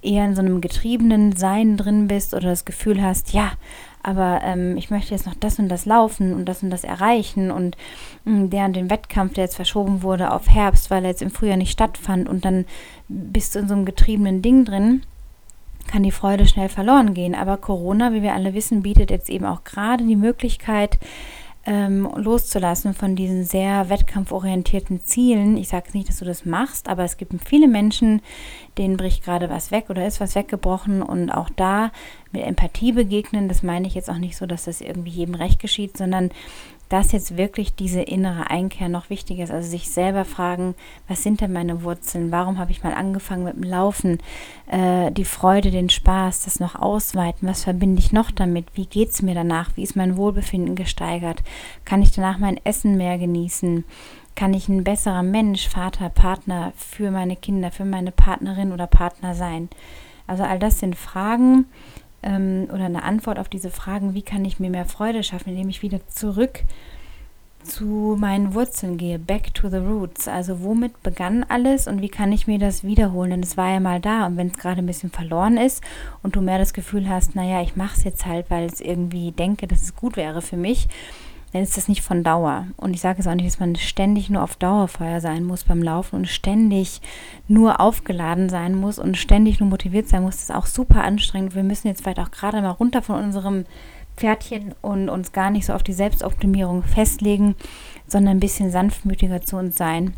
eher 0.01 0.25
in 0.25 0.35
so 0.35 0.41
einem 0.41 0.59
getriebenen 0.59 1.37
Sein 1.37 1.77
drin 1.77 2.07
bist 2.09 2.33
oder 2.33 2.49
das 2.49 2.65
Gefühl 2.65 3.01
hast, 3.01 3.33
ja, 3.33 3.53
aber 4.03 4.41
ähm, 4.43 4.77
ich 4.77 4.89
möchte 4.89 5.13
jetzt 5.13 5.25
noch 5.25 5.35
das 5.35 5.59
und 5.59 5.69
das 5.69 5.85
laufen 5.85 6.33
und 6.33 6.45
das 6.45 6.61
und 6.61 6.69
das 6.69 6.83
erreichen 6.83 7.51
und 7.51 7.77
mh, 8.25 8.37
hm, 8.37 8.49
der 8.49 8.65
und 8.65 8.75
den 8.75 8.89
Wettkampf, 8.89 9.33
der 9.33 9.45
jetzt 9.45 9.55
verschoben 9.55 10.03
wurde 10.03 10.31
auf 10.31 10.49
Herbst, 10.49 10.91
weil 10.91 11.03
er 11.03 11.11
jetzt 11.11 11.21
im 11.21 11.31
Frühjahr 11.31 11.57
nicht 11.57 11.71
stattfand 11.71 12.29
und 12.29 12.45
dann 12.45 12.65
bist 13.07 13.55
du 13.55 13.59
in 13.59 13.67
so 13.67 13.73
einem 13.73 13.85
getriebenen 13.85 14.41
Ding 14.41 14.65
drin 14.65 15.03
kann 15.87 16.03
die 16.03 16.11
Freude 16.11 16.45
schnell 16.45 16.69
verloren 16.69 17.13
gehen. 17.13 17.35
Aber 17.35 17.57
Corona, 17.57 18.13
wie 18.13 18.21
wir 18.21 18.33
alle 18.33 18.53
wissen, 18.53 18.83
bietet 18.83 19.11
jetzt 19.11 19.29
eben 19.29 19.45
auch 19.45 19.63
gerade 19.63 20.05
die 20.05 20.15
Möglichkeit, 20.15 20.97
ähm, 21.65 22.09
loszulassen 22.15 22.93
von 22.93 23.15
diesen 23.15 23.45
sehr 23.45 23.89
wettkampforientierten 23.89 25.01
Zielen. 25.01 25.55
Ich 25.55 25.69
sage 25.69 25.89
nicht, 25.93 26.09
dass 26.09 26.19
du 26.19 26.25
das 26.25 26.45
machst, 26.45 26.89
aber 26.89 27.03
es 27.03 27.17
gibt 27.17 27.33
viele 27.45 27.67
Menschen, 27.67 28.21
denen 28.77 28.97
bricht 28.97 29.23
gerade 29.23 29.49
was 29.49 29.71
weg 29.71 29.85
oder 29.89 30.05
ist 30.05 30.19
was 30.19 30.35
weggebrochen 30.35 31.01
und 31.01 31.29
auch 31.29 31.49
da 31.55 31.91
mit 32.31 32.43
Empathie 32.43 32.91
begegnen. 32.91 33.47
Das 33.47 33.63
meine 33.63 33.87
ich 33.87 33.95
jetzt 33.95 34.09
auch 34.09 34.17
nicht 34.17 34.35
so, 34.35 34.45
dass 34.45 34.65
das 34.65 34.81
irgendwie 34.81 35.11
jedem 35.11 35.35
recht 35.35 35.59
geschieht, 35.59 35.97
sondern 35.97 36.31
dass 36.93 37.11
jetzt 37.11 37.37
wirklich 37.37 37.73
diese 37.73 38.01
innere 38.01 38.51
Einkehr 38.51 38.87
noch 38.87 39.09
wichtig 39.09 39.39
ist. 39.39 39.49
Also 39.49 39.67
sich 39.67 39.89
selber 39.89 40.25
fragen, 40.25 40.75
was 41.07 41.23
sind 41.23 41.41
denn 41.41 41.51
meine 41.51 41.81
Wurzeln? 41.81 42.31
Warum 42.31 42.59
habe 42.59 42.69
ich 42.69 42.83
mal 42.83 42.93
angefangen 42.93 43.45
mit 43.45 43.55
dem 43.55 43.63
Laufen? 43.63 44.19
Äh, 44.67 45.11
die 45.11 45.25
Freude, 45.25 45.71
den 45.71 45.89
Spaß, 45.89 46.43
das 46.43 46.59
noch 46.59 46.75
ausweiten. 46.75 47.47
Was 47.47 47.63
verbinde 47.63 47.99
ich 47.99 48.11
noch 48.11 48.29
damit? 48.29 48.67
Wie 48.75 48.85
geht 48.85 49.09
es 49.09 49.23
mir 49.23 49.33
danach? 49.33 49.71
Wie 49.75 49.81
ist 49.81 49.95
mein 49.95 50.17
Wohlbefinden 50.17 50.75
gesteigert? 50.75 51.41
Kann 51.83 52.03
ich 52.03 52.11
danach 52.11 52.37
mein 52.37 52.63
Essen 52.63 52.95
mehr 52.95 53.17
genießen? 53.17 53.85
Kann 54.35 54.53
ich 54.53 54.69
ein 54.69 54.83
besserer 54.83 55.23
Mensch, 55.23 55.69
Vater, 55.69 56.09
Partner 56.09 56.73
für 56.75 57.09
meine 57.09 57.35
Kinder, 57.35 57.71
für 57.71 57.85
meine 57.85 58.11
Partnerin 58.11 58.71
oder 58.71 58.85
Partner 58.85 59.33
sein? 59.33 59.67
Also 60.27 60.43
all 60.43 60.59
das 60.59 60.77
sind 60.77 60.95
Fragen, 60.95 61.65
ähm, 62.23 62.67
oder 62.73 62.85
eine 62.85 63.03
Antwort 63.03 63.39
auf 63.39 63.49
diese 63.49 63.69
Fragen, 63.69 64.13
wie 64.13 64.21
kann 64.21 64.45
ich 64.45 64.59
mir 64.59 64.69
mehr 64.69 64.85
Freude 64.85 65.23
schaffen, 65.23 65.49
indem 65.49 65.69
ich 65.69 65.81
wieder 65.81 65.99
zurück 66.07 66.63
zu 67.63 68.17
meinen 68.19 68.53
Wurzeln 68.53 68.97
gehe, 68.97 69.19
back 69.19 69.53
to 69.53 69.69
the 69.69 69.77
roots. 69.77 70.27
Also 70.27 70.61
womit 70.61 71.01
begann 71.01 71.45
alles 71.47 71.87
und 71.87 72.01
wie 72.01 72.09
kann 72.09 72.31
ich 72.31 72.47
mir 72.47 72.59
das 72.59 72.83
wiederholen? 72.83 73.31
Denn 73.31 73.43
es 73.43 73.57
war 73.57 73.71
ja 73.71 73.79
mal 73.79 73.99
da 73.99 74.25
und 74.25 74.37
wenn 74.37 74.47
es 74.47 74.57
gerade 74.57 74.79
ein 74.79 74.85
bisschen 74.85 75.11
verloren 75.11 75.57
ist 75.57 75.81
und 76.21 76.35
du 76.35 76.41
mehr 76.41 76.57
das 76.57 76.73
Gefühl 76.73 77.07
hast, 77.07 77.35
naja, 77.35 77.61
ich 77.61 77.75
mache 77.75 77.97
es 77.97 78.03
jetzt 78.03 78.25
halt, 78.25 78.49
weil 78.49 78.65
es 78.65 78.81
irgendwie 78.81 79.31
denke, 79.31 79.67
dass 79.67 79.81
es 79.81 79.95
gut 79.95 80.17
wäre 80.17 80.41
für 80.41 80.57
mich, 80.57 80.87
dann 81.53 81.61
ist 81.61 81.77
das 81.77 81.87
nicht 81.87 82.01
von 82.01 82.23
Dauer. 82.23 82.65
Und 82.77 82.95
ich 82.95 83.01
sage 83.01 83.19
es 83.19 83.27
auch 83.27 83.35
nicht, 83.35 83.47
dass 83.47 83.59
man 83.59 83.75
ständig 83.75 84.29
nur 84.29 84.43
auf 84.43 84.55
Dauerfeuer 84.55 85.21
sein 85.21 85.43
muss 85.43 85.63
beim 85.63 85.83
Laufen 85.83 86.15
und 86.15 86.27
ständig 86.27 86.99
nur 87.47 87.79
aufgeladen 87.79 88.49
sein 88.49 88.73
muss 88.75 88.97
und 88.97 89.17
ständig 89.17 89.59
nur 89.59 89.69
motiviert 89.69 90.09
sein 90.09 90.23
muss. 90.23 90.37
Das 90.37 90.43
ist 90.49 90.55
auch 90.55 90.65
super 90.65 91.03
anstrengend. 91.03 91.55
Wir 91.55 91.63
müssen 91.63 91.87
jetzt 91.87 92.01
vielleicht 92.01 92.19
auch 92.19 92.31
gerade 92.31 92.61
mal 92.61 92.71
runter 92.71 93.03
von 93.03 93.23
unserem 93.23 93.65
Pferdchen 94.17 94.73
und 94.81 95.09
uns 95.09 95.31
gar 95.31 95.51
nicht 95.51 95.67
so 95.67 95.73
auf 95.73 95.83
die 95.83 95.93
Selbstoptimierung 95.93 96.83
festlegen, 96.83 97.55
sondern 98.07 98.37
ein 98.37 98.39
bisschen 98.39 98.71
sanftmütiger 98.71 99.41
zu 99.41 99.57
uns 99.57 99.75
sein 99.75 100.13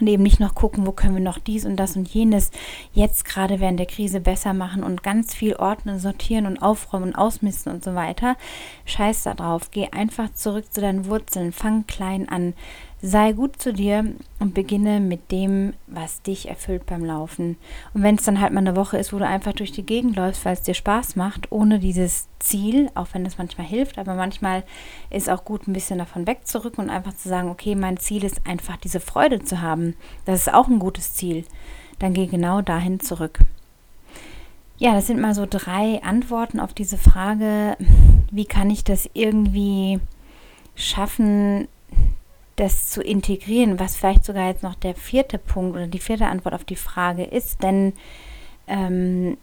und 0.00 0.06
eben 0.06 0.22
nicht 0.22 0.40
noch 0.40 0.54
gucken, 0.54 0.86
wo 0.86 0.92
können 0.92 1.14
wir 1.14 1.22
noch 1.22 1.38
dies 1.38 1.64
und 1.64 1.76
das 1.76 1.96
und 1.96 2.08
jenes 2.08 2.50
jetzt 2.92 3.24
gerade 3.24 3.60
während 3.60 3.78
der 3.78 3.86
Krise 3.86 4.20
besser 4.20 4.52
machen 4.52 4.82
und 4.82 5.02
ganz 5.02 5.34
viel 5.34 5.56
ordnen, 5.56 5.98
sortieren 5.98 6.46
und 6.46 6.58
aufräumen 6.58 7.06
und 7.06 7.14
ausmisten 7.14 7.72
und 7.72 7.84
so 7.84 7.94
weiter. 7.94 8.36
Scheiß 8.86 9.24
da 9.24 9.34
drauf. 9.34 9.70
Geh 9.70 9.88
einfach 9.90 10.32
zurück 10.34 10.72
zu 10.72 10.80
deinen 10.80 11.06
Wurzeln. 11.06 11.52
Fang 11.52 11.86
klein 11.86 12.28
an. 12.28 12.54
Sei 13.06 13.32
gut 13.32 13.60
zu 13.60 13.74
dir 13.74 14.14
und 14.38 14.54
beginne 14.54 14.98
mit 14.98 15.30
dem, 15.30 15.74
was 15.86 16.22
dich 16.22 16.48
erfüllt 16.48 16.86
beim 16.86 17.04
Laufen. 17.04 17.58
Und 17.92 18.02
wenn 18.02 18.14
es 18.14 18.22
dann 18.22 18.40
halt 18.40 18.54
mal 18.54 18.60
eine 18.60 18.76
Woche 18.76 18.96
ist, 18.96 19.12
wo 19.12 19.18
du 19.18 19.26
einfach 19.26 19.52
durch 19.52 19.72
die 19.72 19.84
Gegend 19.84 20.16
läufst, 20.16 20.42
weil 20.46 20.54
es 20.54 20.62
dir 20.62 20.72
Spaß 20.72 21.14
macht, 21.14 21.52
ohne 21.52 21.80
dieses 21.80 22.28
Ziel, 22.38 22.90
auch 22.94 23.08
wenn 23.12 23.22
das 23.22 23.36
manchmal 23.36 23.66
hilft, 23.66 23.98
aber 23.98 24.14
manchmal 24.14 24.64
ist 25.10 25.28
auch 25.28 25.44
gut, 25.44 25.68
ein 25.68 25.74
bisschen 25.74 25.98
davon 25.98 26.26
wegzurücken 26.26 26.82
und 26.82 26.88
einfach 26.88 27.14
zu 27.14 27.28
sagen, 27.28 27.50
okay, 27.50 27.74
mein 27.74 27.98
Ziel 27.98 28.24
ist 28.24 28.46
einfach 28.46 28.78
diese 28.78 29.00
Freude 29.00 29.44
zu 29.44 29.60
haben. 29.60 29.96
Das 30.24 30.40
ist 30.40 30.54
auch 30.54 30.68
ein 30.68 30.78
gutes 30.78 31.12
Ziel. 31.12 31.44
Dann 31.98 32.14
geh 32.14 32.24
genau 32.26 32.62
dahin 32.62 33.00
zurück. 33.00 33.40
Ja, 34.78 34.94
das 34.94 35.08
sind 35.08 35.20
mal 35.20 35.34
so 35.34 35.44
drei 35.44 36.02
Antworten 36.02 36.58
auf 36.58 36.72
diese 36.72 36.96
Frage, 36.96 37.76
wie 38.30 38.46
kann 38.46 38.70
ich 38.70 38.82
das 38.82 39.10
irgendwie 39.12 40.00
schaffen, 40.74 41.68
das 42.56 42.88
zu 42.88 43.02
integrieren, 43.02 43.80
was 43.80 43.96
vielleicht 43.96 44.24
sogar 44.24 44.48
jetzt 44.48 44.62
noch 44.62 44.74
der 44.74 44.94
vierte 44.94 45.38
Punkt 45.38 45.76
oder 45.76 45.86
die 45.86 45.98
vierte 45.98 46.26
Antwort 46.26 46.54
auf 46.54 46.64
die 46.64 46.76
Frage 46.76 47.24
ist, 47.24 47.62
denn 47.62 47.92
ähm, 48.66 49.36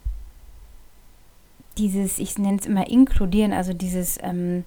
dieses, 1.78 2.18
ich 2.18 2.38
nenne 2.38 2.58
es 2.58 2.66
immer 2.66 2.88
inkludieren, 2.88 3.52
also 3.52 3.72
dieses 3.72 4.18
ähm, 4.22 4.64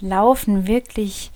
Laufen 0.00 0.66
wirklich 0.66 1.30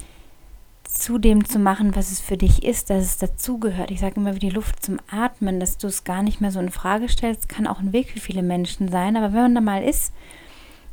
zu 0.84 1.18
dem 1.18 1.44
zu 1.44 1.58
machen, 1.58 1.96
was 1.96 2.12
es 2.12 2.20
für 2.20 2.36
dich 2.36 2.62
ist, 2.62 2.88
dass 2.88 3.04
es 3.04 3.18
dazugehört. 3.18 3.90
Ich 3.90 4.00
sage 4.00 4.16
immer 4.16 4.34
wie 4.34 4.40
die 4.40 4.50
Luft 4.50 4.84
zum 4.84 4.98
Atmen, 5.10 5.58
dass 5.58 5.76
du 5.76 5.88
es 5.88 6.04
gar 6.04 6.22
nicht 6.22 6.40
mehr 6.40 6.52
so 6.52 6.60
in 6.60 6.70
Frage 6.70 7.08
stellst, 7.08 7.48
kann 7.48 7.66
auch 7.66 7.80
ein 7.80 7.92
Weg 7.92 8.10
für 8.10 8.20
viele 8.20 8.42
Menschen 8.42 8.88
sein, 8.88 9.16
aber 9.16 9.32
wenn 9.32 9.42
man 9.42 9.54
da 9.56 9.60
mal 9.60 9.82
ist, 9.82 10.12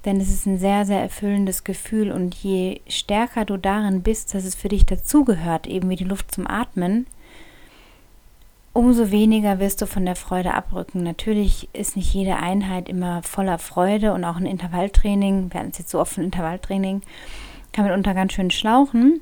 denn 0.05 0.20
es 0.20 0.29
ist 0.29 0.46
ein 0.46 0.58
sehr, 0.58 0.86
sehr 0.86 1.01
erfüllendes 1.01 1.63
Gefühl 1.63 2.12
und 2.12 2.34
je 2.36 2.81
stärker 2.88 3.46
du 3.46 3.58
darin 3.58 4.01
bist, 4.01 4.34
dass 4.34 4.46
es 4.46 4.55
für 4.55 4.70
dich 4.70 4.86
dazugehört, 4.86 5.67
eben 5.67 5.89
wie 5.89 5.96
die 5.96 6.03
Luft 6.03 6.34
zum 6.34 6.48
Atmen, 6.48 7.05
umso 8.74 9.12
weniger 9.12 9.60
wirst 9.60 9.81
du 9.81 9.86
von 9.86 10.05
der 10.05 10.15
Freude 10.15 10.53
abrücken. 10.53 11.03
Natürlich 11.03 11.70
ist 11.74 11.96
nicht 11.96 12.13
jede 12.13 12.38
Einheit 12.38 12.89
immer 12.89 13.22
voller 13.22 13.60
Freude 13.60 14.13
und 14.13 14.24
auch 14.24 14.38
ein 14.38 14.46
Intervalltraining, 14.46 15.51
wir 15.51 15.60
hatten 15.60 15.72
es 15.72 15.77
jetzt 15.77 15.91
so 15.91 16.00
oft 16.00 16.17
ein 16.17 16.25
Intervalltraining, 16.25 17.01
kann 17.74 17.86
mitunter 17.86 18.13
ganz 18.13 18.34
schön 18.34 18.51
schlauchen. 18.51 19.22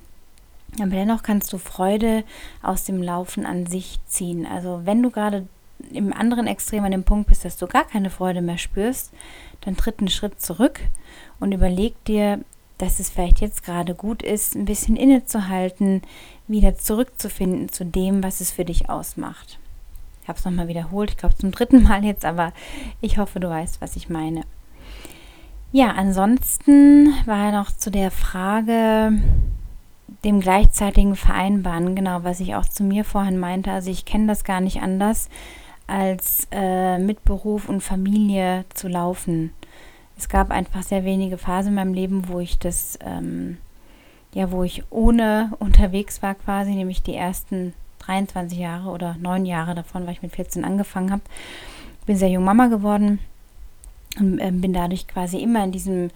Aber 0.78 0.92
dennoch 0.92 1.24
kannst 1.24 1.52
du 1.52 1.58
Freude 1.58 2.24
aus 2.62 2.84
dem 2.84 3.02
Laufen 3.02 3.46
an 3.46 3.66
sich 3.66 4.00
ziehen. 4.06 4.46
Also 4.46 4.82
wenn 4.86 5.02
du 5.02 5.10
gerade 5.10 5.48
im 5.92 6.14
anderen 6.14 6.46
Extrem 6.46 6.84
an 6.84 6.92
dem 6.92 7.04
Punkt 7.04 7.30
bist, 7.30 7.46
dass 7.46 7.58
du 7.58 7.68
gar 7.68 7.86
keine 7.86 8.10
Freude 8.10 8.42
mehr 8.42 8.58
spürst, 8.58 9.12
dann 9.62 9.78
tritt 9.78 10.00
einen 10.00 10.10
Schritt 10.10 10.42
zurück 10.42 10.80
und 11.40 11.52
überleg 11.52 12.04
dir, 12.06 12.40
dass 12.78 13.00
es 13.00 13.10
vielleicht 13.10 13.42
jetzt 13.42 13.64
gerade 13.64 13.94
gut 13.94 14.24
ist, 14.24 14.56
ein 14.56 14.66
bisschen 14.66 14.96
innezuhalten, 14.96 16.02
wieder 16.48 16.76
zurückzufinden 16.78 17.70
zu 17.70 17.86
dem, 17.86 18.24
was 18.24 18.42
es 18.42 18.52
für 18.52 18.66
dich 18.66 18.90
ausmacht. 18.90 19.60
Ich 20.24 20.30
habe 20.30 20.40
es 20.40 20.46
nochmal 20.46 20.68
wiederholt, 20.68 21.12
ich 21.12 21.18
glaube 21.18 21.36
zum 21.36 21.52
dritten 21.52 21.84
Mal 21.84 22.06
jetzt, 22.06 22.26
aber 22.26 22.54
ich 23.02 23.18
hoffe, 23.18 23.40
du 23.40 23.50
weißt, 23.50 23.82
was 23.82 23.96
ich 23.96 24.10
meine. 24.10 24.44
Ja, 25.72 25.92
ansonsten 25.92 27.14
war 27.26 27.52
noch 27.52 27.72
zu 27.76 27.92
der 27.92 28.12
Frage 28.12 29.12
dem 30.24 30.40
gleichzeitigen 30.40 31.16
Vereinbaren, 31.16 31.96
genau, 31.96 32.24
was 32.24 32.40
ich 32.40 32.56
auch 32.56 32.66
zu 32.66 32.84
mir 32.84 33.06
vorhin 33.06 33.38
meinte. 33.38 33.72
Also 33.72 33.92
ich 33.92 34.06
kenne 34.06 34.28
das 34.28 34.44
gar 34.44 34.62
nicht 34.62 34.82
anders, 34.82 35.30
als 35.90 36.48
äh, 36.52 36.98
mit 37.00 37.24
Beruf 37.24 37.68
und 37.68 37.82
Familie 37.82 38.66
zu 38.74 38.88
laufen 38.88 39.52
es 40.20 40.28
gab 40.28 40.52
einfach 40.52 40.84
sehr 40.84 41.06
wenige 41.06 41.38
Phasen 41.38 41.70
in 41.70 41.76
meinem 41.76 41.94
Leben, 41.94 42.28
wo 42.28 42.42
ich 42.42 42.60
das, 42.60 43.00
ähm, 43.02 43.58
ja, 44.34 44.52
wo 44.52 44.64
ich 44.64 44.84
ohne 44.90 45.54
unterwegs 45.60 46.22
war 46.22 46.36
quasi, 46.36 46.72
nämlich 46.72 47.02
die 47.02 47.16
ersten 47.16 47.74
23 48.00 48.60
Jahre 48.60 48.90
oder 48.90 49.16
neun 49.20 49.46
Jahre 49.46 49.76
davon, 49.76 50.06
weil 50.06 50.14
ich 50.14 50.22
mit 50.22 50.36
14 50.36 50.66
angefangen 50.66 51.12
habe. 51.12 51.22
Bin 52.06 52.18
sehr 52.18 52.30
jung 52.30 52.44
Mama 52.44 52.68
geworden 52.68 53.20
und 54.20 54.40
äh, 54.40 54.52
bin 54.52 54.74
dadurch 54.74 55.08
quasi 55.08 55.38
immer 55.38 55.64
in 55.64 55.72
diesem 55.72 56.10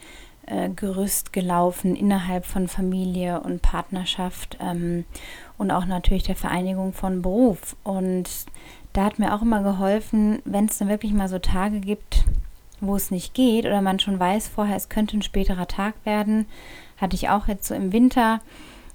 äh, 0.47 0.67
Gerüst 0.69 1.31
gelaufen 1.31 1.95
innerhalb 1.95 2.45
von 2.45 2.67
Familie 2.67 3.39
und 3.39 3.61
Partnerschaft 3.61 4.57
ähm, 4.59 5.05
und 5.57 5.71
auch 5.71 5.85
natürlich 5.85 6.23
der 6.23 6.35
Vereinigung 6.35 6.91
von 6.91 7.21
Beruf. 7.21 7.77
Und 7.83 8.29
da 8.93 9.05
hat 9.05 9.19
mir 9.19 9.33
auch 9.33 9.41
immer 9.41 9.63
geholfen, 9.63 10.41
wenn 10.45 10.65
es 10.65 10.77
dann 10.77 10.87
wirklich 10.87 11.13
mal 11.13 11.27
so 11.27 11.39
Tage 11.39 11.79
gibt, 11.79 12.23
wo 12.79 12.95
es 12.95 13.11
nicht 13.11 13.33
geht 13.33 13.65
oder 13.65 13.81
man 13.81 13.99
schon 13.99 14.19
weiß 14.19 14.47
vorher, 14.47 14.75
es 14.75 14.89
könnte 14.89 15.17
ein 15.17 15.21
späterer 15.21 15.67
Tag 15.67 15.95
werden, 16.05 16.45
hatte 16.97 17.15
ich 17.15 17.29
auch 17.29 17.47
jetzt 17.47 17.67
so 17.67 17.73
im 17.73 17.91
Winter 17.91 18.39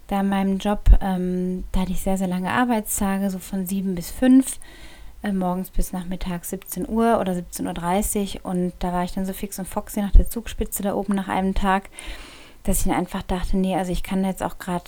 da 0.07 0.21
in 0.21 0.29
meinem 0.29 0.59
Job, 0.59 0.85
ähm, 1.01 1.65
da 1.73 1.81
hatte 1.81 1.93
ich 1.93 2.01
sehr, 2.01 2.17
sehr 2.17 2.29
lange 2.29 2.51
Arbeitstage, 2.51 3.31
so 3.31 3.39
von 3.39 3.67
sieben 3.67 3.95
bis 3.95 4.11
fünf, 4.11 4.59
äh, 5.23 5.33
morgens 5.33 5.71
bis 5.71 5.93
nachmittags 5.93 6.51
17 6.51 6.89
Uhr 6.89 7.19
oder 7.21 7.33
17.30 7.33 8.37
Uhr 8.37 8.47
und 8.47 8.73
da 8.79 8.93
war 8.93 9.05
ich 9.05 9.13
dann 9.13 9.27
so 9.27 9.33
fix 9.33 9.59
und 9.59 9.69
foxy 9.69 10.01
nach 10.01 10.13
der 10.13 10.31
Zugspitze 10.31 10.83
da 10.83 10.95
oben 10.95 11.15
nach 11.15 11.29
einem 11.29 11.55
Tag, 11.55 11.91
dass 12.63 12.79
ich 12.79 12.85
dann 12.85 12.95
einfach 12.95 13.23
dachte, 13.23 13.57
nee, 13.57 13.77
also 13.77 13.93
ich 13.93 14.03
kann 14.03 14.25
jetzt 14.25 14.43
auch 14.43 14.59
gerade 14.59 14.85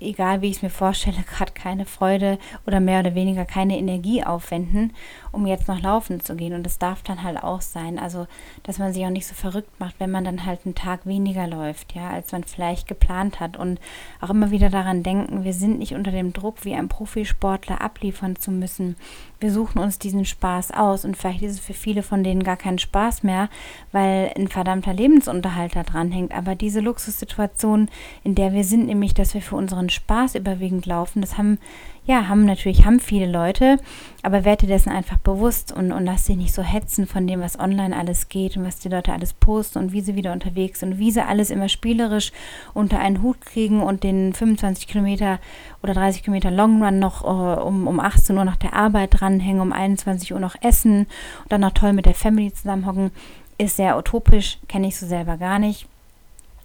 egal 0.00 0.42
wie 0.42 0.50
ich 0.50 0.56
es 0.56 0.62
mir 0.62 0.70
vorstelle, 0.70 1.22
gerade 1.36 1.52
keine 1.52 1.86
Freude 1.86 2.38
oder 2.66 2.80
mehr 2.80 3.00
oder 3.00 3.14
weniger 3.14 3.44
keine 3.44 3.78
Energie 3.78 4.24
aufwenden, 4.24 4.92
um 5.32 5.46
jetzt 5.46 5.68
noch 5.68 5.80
laufen 5.80 6.20
zu 6.20 6.36
gehen. 6.36 6.54
Und 6.54 6.64
das 6.64 6.78
darf 6.78 7.02
dann 7.02 7.22
halt 7.22 7.42
auch 7.42 7.60
sein. 7.60 7.98
Also, 7.98 8.26
dass 8.62 8.78
man 8.78 8.92
sich 8.92 9.04
auch 9.04 9.10
nicht 9.10 9.26
so 9.26 9.34
verrückt 9.34 9.78
macht, 9.80 9.96
wenn 9.98 10.10
man 10.10 10.24
dann 10.24 10.46
halt 10.46 10.60
einen 10.64 10.74
Tag 10.74 11.06
weniger 11.06 11.46
läuft, 11.46 11.94
ja, 11.94 12.10
als 12.10 12.32
man 12.32 12.44
vielleicht 12.44 12.88
geplant 12.88 13.40
hat. 13.40 13.56
Und 13.56 13.80
auch 14.20 14.30
immer 14.30 14.50
wieder 14.50 14.70
daran 14.70 15.02
denken, 15.02 15.44
wir 15.44 15.54
sind 15.54 15.78
nicht 15.78 15.94
unter 15.94 16.10
dem 16.10 16.32
Druck, 16.32 16.64
wie 16.64 16.74
ein 16.74 16.88
Profisportler 16.88 17.80
abliefern 17.80 18.36
zu 18.36 18.50
müssen. 18.50 18.96
Wir 19.40 19.52
suchen 19.52 19.78
uns 19.78 19.98
diesen 19.98 20.26
Spaß 20.26 20.70
aus 20.72 21.06
und 21.06 21.16
vielleicht 21.16 21.40
ist 21.42 21.52
es 21.52 21.60
für 21.60 21.72
viele 21.72 22.02
von 22.02 22.22
denen 22.22 22.42
gar 22.42 22.58
kein 22.58 22.78
Spaß 22.78 23.22
mehr, 23.22 23.48
weil 23.90 24.30
ein 24.36 24.48
verdammter 24.48 24.92
Lebensunterhalt 24.92 25.74
da 25.74 25.82
dran 25.82 26.12
hängt. 26.12 26.32
Aber 26.32 26.54
diese 26.54 26.80
Luxussituation, 26.80 27.88
in 28.22 28.34
der 28.34 28.52
wir 28.52 28.64
sind, 28.64 28.86
nämlich, 28.86 29.14
dass 29.14 29.32
wir 29.32 29.40
für 29.40 29.56
unseren 29.80 29.90
Spaß 29.90 30.34
überwiegend 30.36 30.86
laufen, 30.86 31.20
das 31.20 31.38
haben 31.38 31.58
ja, 32.06 32.28
haben 32.28 32.44
natürlich 32.44 32.86
haben 32.86 32.98
viele 32.98 33.30
Leute, 33.30 33.78
aber 34.22 34.44
werde 34.44 34.66
dir 34.66 34.72
dessen 34.72 34.90
einfach 34.90 35.18
bewusst 35.18 35.70
und, 35.70 35.92
und 35.92 36.04
lass 36.04 36.24
dich 36.24 36.36
nicht 36.36 36.52
so 36.52 36.62
hetzen 36.62 37.06
von 37.06 37.26
dem, 37.26 37.40
was 37.40 37.60
online 37.60 37.96
alles 37.96 38.28
geht 38.28 38.56
und 38.56 38.64
was 38.64 38.78
die 38.78 38.88
Leute 38.88 39.12
alles 39.12 39.32
posten 39.34 39.78
und 39.78 39.92
wie 39.92 40.00
sie 40.00 40.16
wieder 40.16 40.32
unterwegs 40.32 40.80
sind 40.80 40.94
und 40.94 40.98
wie 40.98 41.12
sie 41.12 41.24
alles 41.24 41.50
immer 41.50 41.68
spielerisch 41.68 42.32
unter 42.74 42.98
einen 42.98 43.22
Hut 43.22 43.40
kriegen 43.42 43.80
und 43.82 44.02
den 44.02 44.32
25 44.32 44.88
Kilometer 44.88 45.38
oder 45.82 45.94
30 45.94 46.24
Kilometer 46.24 46.50
Long 46.50 46.82
Run 46.82 46.98
noch 46.98 47.22
uh, 47.22 47.62
um, 47.62 47.86
um 47.86 48.00
18 48.00 48.36
Uhr 48.36 48.44
nach 48.44 48.56
der 48.56 48.74
Arbeit 48.74 49.20
dranhängen, 49.20 49.60
um 49.60 49.72
21 49.72 50.32
Uhr 50.32 50.40
noch 50.40 50.56
essen 50.62 51.00
und 51.42 51.52
dann 51.52 51.60
noch 51.60 51.72
toll 51.72 51.92
mit 51.92 52.06
der 52.06 52.14
Family 52.14 52.52
zusammenhocken, 52.52 53.12
ist 53.58 53.76
sehr 53.76 53.96
utopisch, 53.96 54.58
kenne 54.68 54.88
ich 54.88 54.96
so 54.96 55.06
selber 55.06 55.36
gar 55.36 55.58
nicht. 55.58 55.86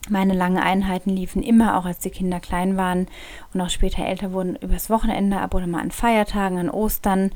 Meine 0.10 0.34
langen 0.34 0.60
Einheiten 0.60 1.10
liefen 1.10 1.42
immer, 1.42 1.78
auch 1.78 1.86
als 1.86 2.00
die 2.00 2.12
Kinder 2.12 2.40
klein 2.40 2.78
waren 2.78 3.08
und 3.54 3.62
auch 3.62 3.70
später 3.70 4.06
älter 4.06 4.34
wurden, 4.34 4.56
übers 4.58 4.90
Wochenende 4.90 5.40
ab 5.40 5.56
oder 5.56 5.66
mal 5.66 5.82
an 5.82 5.92
Feiertagen, 5.92 6.60
an 6.60 6.70
Ostern 6.70 7.32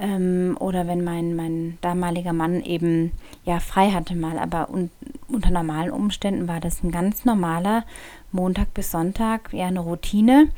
ähm, 0.00 0.56
oder 0.58 0.86
wenn 0.86 1.04
mein, 1.04 1.36
mein 1.36 1.78
damaliger 1.80 2.32
Mann 2.32 2.62
eben 2.62 3.12
ja 3.44 3.60
frei 3.60 3.90
hatte 3.90 4.16
mal. 4.16 4.38
Aber 4.38 4.68
un 4.70 4.90
unter 5.28 5.50
normalen 5.50 5.90
Umständen 5.90 6.48
war 6.48 6.58
das 6.58 6.82
ein 6.82 6.90
ganz 6.90 7.26
normaler 7.26 7.84
Montag 8.32 8.72
bis 8.72 8.90
Sonntag, 8.90 9.52
ja 9.52 9.66
eine 9.66 9.80
Routine. 9.80 10.48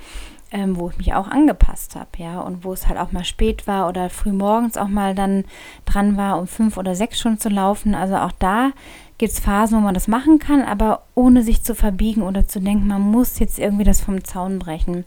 Ähm, 0.52 0.76
wo 0.76 0.90
ich 0.90 0.98
mich 0.98 1.14
auch 1.14 1.28
angepasst 1.28 1.94
habe, 1.94 2.08
ja, 2.16 2.40
und 2.40 2.64
wo 2.64 2.72
es 2.72 2.88
halt 2.88 2.98
auch 2.98 3.12
mal 3.12 3.22
spät 3.22 3.68
war 3.68 3.88
oder 3.88 4.10
früh 4.10 4.32
morgens 4.32 4.76
auch 4.76 4.88
mal 4.88 5.14
dann 5.14 5.44
dran 5.84 6.16
war, 6.16 6.40
um 6.40 6.48
fünf 6.48 6.76
oder 6.76 6.96
sechs 6.96 7.20
schon 7.20 7.38
zu 7.38 7.48
laufen. 7.48 7.94
Also 7.94 8.16
auch 8.16 8.32
da 8.32 8.72
gibt 9.20 9.34
es 9.34 9.40
Phasen, 9.40 9.76
wo 9.76 9.82
man 9.82 9.92
das 9.92 10.08
machen 10.08 10.38
kann, 10.38 10.62
aber 10.62 11.02
ohne 11.14 11.42
sich 11.42 11.62
zu 11.62 11.74
verbiegen 11.74 12.22
oder 12.22 12.48
zu 12.48 12.58
denken, 12.58 12.86
man 12.86 13.02
muss 13.02 13.38
jetzt 13.38 13.58
irgendwie 13.58 13.84
das 13.84 14.00
vom 14.00 14.24
Zaun 14.24 14.58
brechen. 14.58 15.04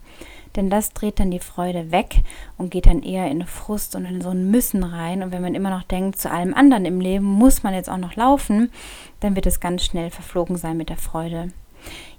Denn 0.54 0.70
das 0.70 0.90
dreht 0.90 1.18
dann 1.18 1.32
die 1.32 1.40
Freude 1.40 1.90
weg 1.90 2.22
und 2.56 2.70
geht 2.70 2.86
dann 2.86 3.02
eher 3.02 3.28
in 3.28 3.44
Frust 3.44 3.96
und 3.96 4.04
in 4.04 4.20
so 4.20 4.28
ein 4.28 4.52
Müssen 4.52 4.84
rein. 4.84 5.24
Und 5.24 5.32
wenn 5.32 5.42
man 5.42 5.56
immer 5.56 5.70
noch 5.70 5.82
denkt, 5.82 6.16
zu 6.16 6.30
allem 6.30 6.54
anderen 6.54 6.84
im 6.84 7.00
Leben 7.00 7.24
muss 7.24 7.64
man 7.64 7.74
jetzt 7.74 7.90
auch 7.90 7.98
noch 7.98 8.14
laufen, 8.14 8.70
dann 9.18 9.34
wird 9.34 9.46
es 9.46 9.58
ganz 9.58 9.82
schnell 9.82 10.10
verflogen 10.10 10.56
sein 10.58 10.76
mit 10.76 10.90
der 10.90 10.96
Freude. 10.96 11.50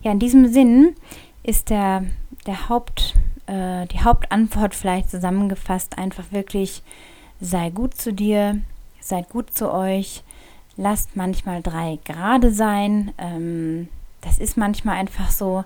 Ja, 0.02 0.12
in 0.12 0.20
diesem 0.20 0.52
Sinn 0.52 0.96
ist 1.44 1.70
der, 1.70 2.04
der 2.46 2.68
Haupt, 2.68 3.16
äh, 3.48 3.86
die 3.86 4.02
Hauptantwort 4.02 4.76
vielleicht 4.76 5.10
zusammengefasst 5.10 5.98
einfach 5.98 6.26
wirklich, 6.32 6.84
sei 7.40 7.70
gut 7.70 7.96
zu 7.96 8.12
dir, 8.12 8.60
seid 9.00 9.30
gut 9.30 9.54
zu 9.54 9.72
euch, 9.72 10.26
lasst 10.78 11.16
manchmal 11.16 11.62
drei 11.62 12.00
gerade 12.04 12.52
sein. 12.52 13.14
Ähm, 13.18 13.90
das 14.22 14.40
ist 14.40 14.58
manchmal 14.58 14.98
einfach 14.98 15.32
so. 15.32 15.64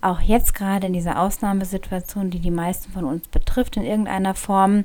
Auch 0.00 0.20
jetzt 0.20 0.54
gerade 0.54 0.88
in 0.88 0.92
dieser 0.92 1.20
Ausnahmesituation, 1.20 2.30
die 2.30 2.40
die 2.40 2.50
meisten 2.50 2.92
von 2.92 3.04
uns 3.04 3.28
betrifft 3.28 3.76
in 3.76 3.84
irgendeiner 3.84 4.34
Form, 4.34 4.84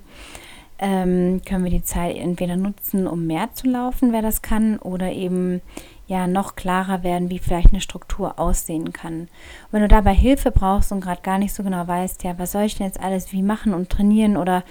ähm, 0.79 1.41
können 1.43 1.63
wir 1.63 1.71
die 1.71 1.83
Zeit 1.83 2.17
entweder 2.17 2.55
nutzen, 2.55 3.07
um 3.07 3.25
mehr 3.25 3.51
zu 3.53 3.67
laufen, 3.67 4.13
wer 4.13 4.21
das 4.21 4.43
kann, 4.43 4.77
oder 4.77 5.11
eben 5.11 5.61
ja 6.05 6.27
noch 6.27 6.55
klarer 6.55 7.03
werden, 7.03 7.29
wie 7.29 7.39
vielleicht 7.39 7.71
eine 7.71 7.81
Struktur 7.81 8.39
aussehen 8.39 8.93
kann. 8.93 9.21
Und 9.21 9.29
wenn 9.71 9.81
du 9.81 9.87
dabei 9.87 10.13
Hilfe 10.13 10.51
brauchst 10.51 10.91
und 10.91 11.01
gerade 11.01 11.21
gar 11.21 11.37
nicht 11.37 11.53
so 11.53 11.63
genau 11.63 11.87
weißt, 11.87 12.23
ja, 12.23 12.37
was 12.37 12.51
soll 12.51 12.63
ich 12.63 12.77
denn 12.77 12.85
jetzt 12.85 13.01
alles 13.01 13.33
wie 13.33 13.41
machen 13.41 13.73
und 13.73 13.89
trainieren 13.89 14.37
oder 14.37 14.63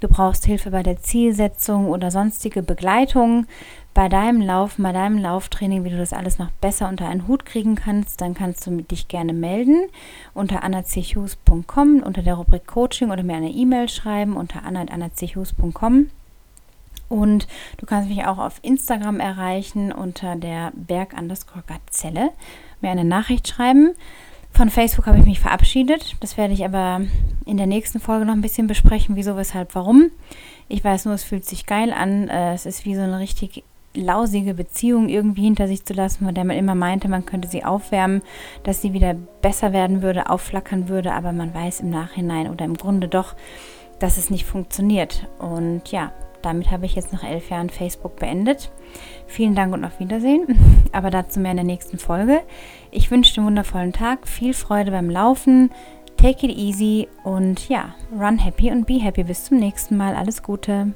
du 0.00 0.08
brauchst 0.08 0.44
Hilfe 0.44 0.70
bei 0.70 0.82
der 0.82 1.00
Zielsetzung 1.00 1.88
oder 1.88 2.10
sonstige 2.10 2.62
Begleitung, 2.62 3.46
bei 3.94 4.10
deinem 4.10 4.42
Laufen, 4.42 4.82
bei 4.82 4.92
deinem 4.92 5.16
Lauftraining, 5.16 5.82
wie 5.84 5.90
du 5.90 5.96
das 5.96 6.12
alles 6.12 6.38
noch 6.38 6.50
besser 6.60 6.88
unter 6.88 7.08
einen 7.08 7.26
Hut 7.26 7.46
kriegen 7.46 7.76
kannst, 7.76 8.20
dann 8.20 8.34
kannst 8.34 8.66
du 8.66 8.82
dich 8.82 9.08
gerne 9.08 9.32
melden 9.32 9.88
unter 10.34 10.62
annachus.com 10.62 12.02
unter 12.02 12.22
der 12.22 12.34
Rubrik 12.34 12.66
Coaching 12.66 13.10
oder 13.10 13.22
mir 13.22 13.36
eine 13.36 13.50
E-Mail 13.50 13.88
schreiben 13.88 14.36
unter 14.36 14.64
anna.annachus.com. 14.64 16.10
Und 17.08 17.46
du 17.78 17.86
kannst 17.86 18.10
mich 18.10 18.24
auch 18.26 18.38
auf 18.38 18.58
Instagram 18.62 19.20
erreichen 19.20 19.92
unter 19.92 20.36
der 20.36 20.72
Berg 20.74 21.14
Gazelle, 21.66 22.30
mir 22.80 22.90
eine 22.90 23.04
Nachricht 23.04 23.48
schreiben. 23.48 23.94
Von 24.56 24.70
Facebook 24.70 25.06
habe 25.06 25.18
ich 25.18 25.26
mich 25.26 25.38
verabschiedet. 25.38 26.16
Das 26.20 26.38
werde 26.38 26.54
ich 26.54 26.64
aber 26.64 27.02
in 27.44 27.58
der 27.58 27.66
nächsten 27.66 28.00
Folge 28.00 28.24
noch 28.24 28.32
ein 28.32 28.40
bisschen 28.40 28.66
besprechen, 28.66 29.14
wieso, 29.14 29.36
weshalb, 29.36 29.74
warum. 29.74 30.10
Ich 30.66 30.82
weiß 30.82 31.04
nur, 31.04 31.12
es 31.12 31.24
fühlt 31.24 31.44
sich 31.44 31.66
geil 31.66 31.92
an. 31.92 32.28
Äh, 32.28 32.54
es 32.54 32.64
ist 32.64 32.86
wie 32.86 32.94
so 32.94 33.02
eine 33.02 33.18
richtig 33.18 33.64
lausige 33.92 34.54
Beziehung 34.54 35.10
irgendwie 35.10 35.42
hinter 35.42 35.68
sich 35.68 35.84
zu 35.84 35.92
lassen, 35.92 36.24
von 36.24 36.34
der 36.34 36.46
man 36.46 36.56
immer 36.56 36.74
meinte, 36.74 37.06
man 37.06 37.26
könnte 37.26 37.48
sie 37.48 37.64
aufwärmen, 37.64 38.22
dass 38.62 38.80
sie 38.80 38.94
wieder 38.94 39.12
besser 39.42 39.74
werden 39.74 40.00
würde, 40.00 40.30
aufflackern 40.30 40.88
würde, 40.88 41.12
aber 41.12 41.32
man 41.32 41.52
weiß 41.52 41.80
im 41.80 41.90
Nachhinein 41.90 42.48
oder 42.48 42.64
im 42.64 42.78
Grunde 42.78 43.08
doch, 43.08 43.34
dass 43.98 44.16
es 44.16 44.30
nicht 44.30 44.46
funktioniert. 44.46 45.28
Und 45.38 45.92
ja, 45.92 46.12
damit 46.46 46.70
habe 46.70 46.86
ich 46.86 46.94
jetzt 46.94 47.12
nach 47.12 47.24
elf 47.24 47.50
Jahren 47.50 47.70
Facebook 47.70 48.16
beendet. 48.16 48.70
Vielen 49.26 49.54
Dank 49.54 49.74
und 49.74 49.84
auf 49.84 49.98
Wiedersehen. 50.00 50.84
Aber 50.92 51.10
dazu 51.10 51.40
mehr 51.40 51.50
in 51.50 51.58
der 51.58 51.66
nächsten 51.66 51.98
Folge. 51.98 52.42
Ich 52.90 53.10
wünsche 53.10 53.34
dir 53.34 53.40
einen 53.40 53.48
wundervollen 53.48 53.92
Tag, 53.92 54.26
viel 54.26 54.54
Freude 54.54 54.90
beim 54.90 55.10
Laufen. 55.10 55.70
Take 56.16 56.46
it 56.46 56.56
easy 56.56 57.08
und 57.24 57.68
ja, 57.68 57.94
run 58.18 58.38
happy 58.38 58.70
und 58.70 58.86
be 58.86 58.94
happy. 58.94 59.24
Bis 59.24 59.44
zum 59.44 59.58
nächsten 59.58 59.96
Mal. 59.96 60.14
Alles 60.14 60.42
Gute. 60.42 60.92